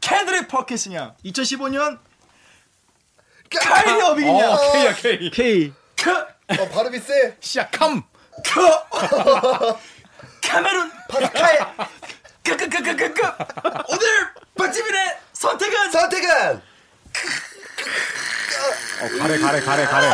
[0.00, 1.14] 캔드릭 퍼킨스냐?
[1.24, 1.98] 2015년
[3.50, 4.50] 카이리 어빙이냐?
[4.50, 5.30] 어, K야 K.
[5.30, 5.72] K.
[5.96, 6.10] 크!
[6.10, 7.36] 어, 발음이 세.
[7.40, 8.02] 시작함.
[8.44, 8.60] 크!
[10.42, 11.74] 카메룬 파스칼.
[12.44, 13.22] 크크크크크크
[13.88, 16.56] 오늘 박지민의 선택은 선택은
[19.00, 20.06] 어, 가래 가래 가래 가래.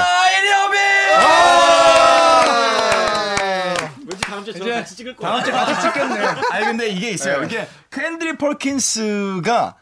[4.11, 5.31] 왠지 다음 주에 저랑 같이 찍을 거야.
[5.31, 6.25] 다음 주에 같이 찍겠네.
[6.51, 7.43] 아니 근데 이게 있어요.
[7.45, 9.77] 이게 켄드릭 퍼킨스가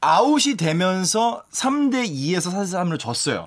[0.00, 3.46] 아웃이 되면서 3대 2에서 4대 3을 졌어요.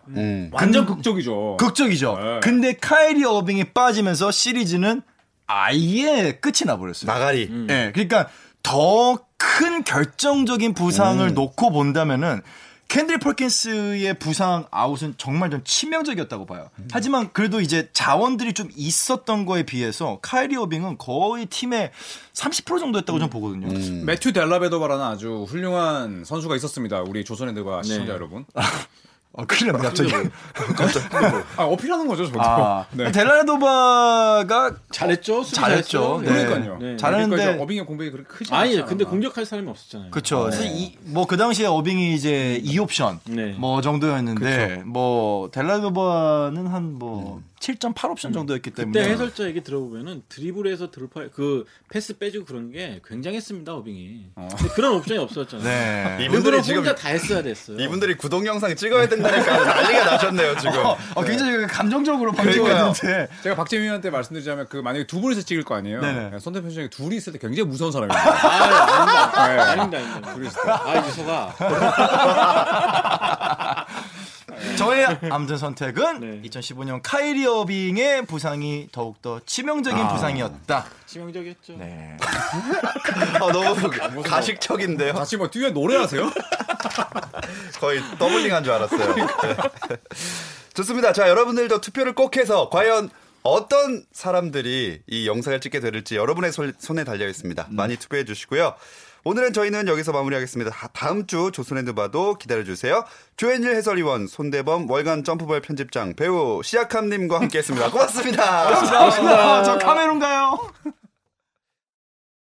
[0.52, 1.58] 완전 극적이죠.
[1.60, 2.18] 극적이죠.
[2.22, 2.40] 네.
[2.42, 5.02] 근데 카이리 어빙이 빠지면서 시리즈는
[5.48, 7.12] 아예 끝이 나버렸어요.
[7.12, 7.50] 나가리.
[7.70, 8.28] 예, 그러니까
[8.64, 12.42] 더 큰 결정적인 부상을 놓고 본다면은
[12.88, 16.70] 켄드릭 퍼킨스의 부상 아웃은 정말 좀 치명적이었다고 봐요.
[16.92, 21.92] 하지만 그래도 이제 자원들이 좀 있었던 거에 비해서 카이리 어빙은 거의 팀의
[22.34, 23.68] 30% 정도였다고 저는 보거든요.
[24.06, 27.02] 매튜 델라베도바라는 아주 훌륭한 선수가 있었습니다.
[27.02, 28.12] 우리 조선애들과 시청자 네.
[28.12, 28.46] 여러분.
[29.38, 30.12] 아, 큰일 났네, 갑자기.
[31.58, 32.42] 아, 어필하는 거죠, 저도.
[32.42, 33.12] 아, 네.
[33.12, 35.44] 델라도바가 잘했죠.
[35.44, 36.22] 수비 잘했죠.
[36.24, 36.30] 네.
[36.46, 36.78] 그러니까요.
[36.80, 36.96] 네.
[36.98, 38.86] 잘하는데- 그러니까 어빙의 공백이 그렇게 크지 아니, 않잖아.
[38.88, 40.12] 근데 공격할 사람이 없었잖아요.
[40.12, 40.44] 그렇죠.
[40.44, 43.56] 그래서 이, 뭐그 당시에 어빙이 이제 2옵션 네.
[43.58, 51.12] 뭐 정도였는데 뭐 델라도바는 한 뭐7.8 옵션 정도였기 때문에 그때 해설자 얘기 들어보면은 드리블에서 드롭
[51.34, 54.26] 그 패스 빼주고 그런 게 굉장했습니다 어빙이.
[54.36, 55.66] 근데 그런 옵션이 없었잖아요.
[56.18, 56.26] 네.
[56.26, 57.78] 이분들이 지금 혼자 다 했어야 됐어요.
[57.80, 60.74] 이분들이 구독 영상 찍어야 된다니까 난리가 나셨네요 지금.
[60.84, 62.76] 어, 굉장히 감정적으로 그러니까요.
[62.76, 66.02] 방송했는데 제가 박재민한테 말씀드리자면 그 만약에 두 분이서 찍을 거 아니에요.
[66.02, 66.40] 네네.
[66.40, 68.20] 손대 편집장이 둘이 있을 때 굉장히 무서운 사람이에요.
[68.20, 69.48] 아, 아닙니다.
[69.48, 69.60] 네.
[69.62, 69.98] 아닙니다.
[70.00, 70.34] 아닙니다.
[70.34, 70.70] 둘이 있을 때.
[70.72, 71.56] 아, 유서가.
[74.78, 76.50] 저의 암튼 선택은 네.
[76.50, 80.86] 2015년 카이리 어빙의 부상이 더욱더 치명적인 부상이었다.
[81.06, 81.78] 치명적이었죠.
[81.78, 82.18] 네.
[82.22, 85.14] 아, 너무 가식적인데요.
[85.14, 86.30] 같이 뭐 뒤에 노래하세요?
[87.80, 89.16] 거의 더블링한 줄 알았어요.
[89.16, 89.28] 네.
[90.74, 91.14] 좋습니다.
[91.14, 93.10] 자, 여러분들도 투표를 꼭 해서 과연
[93.44, 97.68] 어떤 사람들이 이 영상을 찍게 될지 여러분의 손- 손에 달려 있습니다.
[97.70, 98.74] 많이 투표해 주시고요.
[99.28, 100.70] 오늘은 저희는 여기서 마무리하겠습니다.
[100.70, 103.04] 다- 다음 주 조선핸드바도 기다려 주세요.
[103.38, 107.90] 조현일 해설위원, 손대범, 월간 점프볼 편집장, 배우 시아캄님과 함께했습니다.
[107.90, 108.70] 고맙습니다.
[109.24, 110.60] 아, 저 카메룬 가요.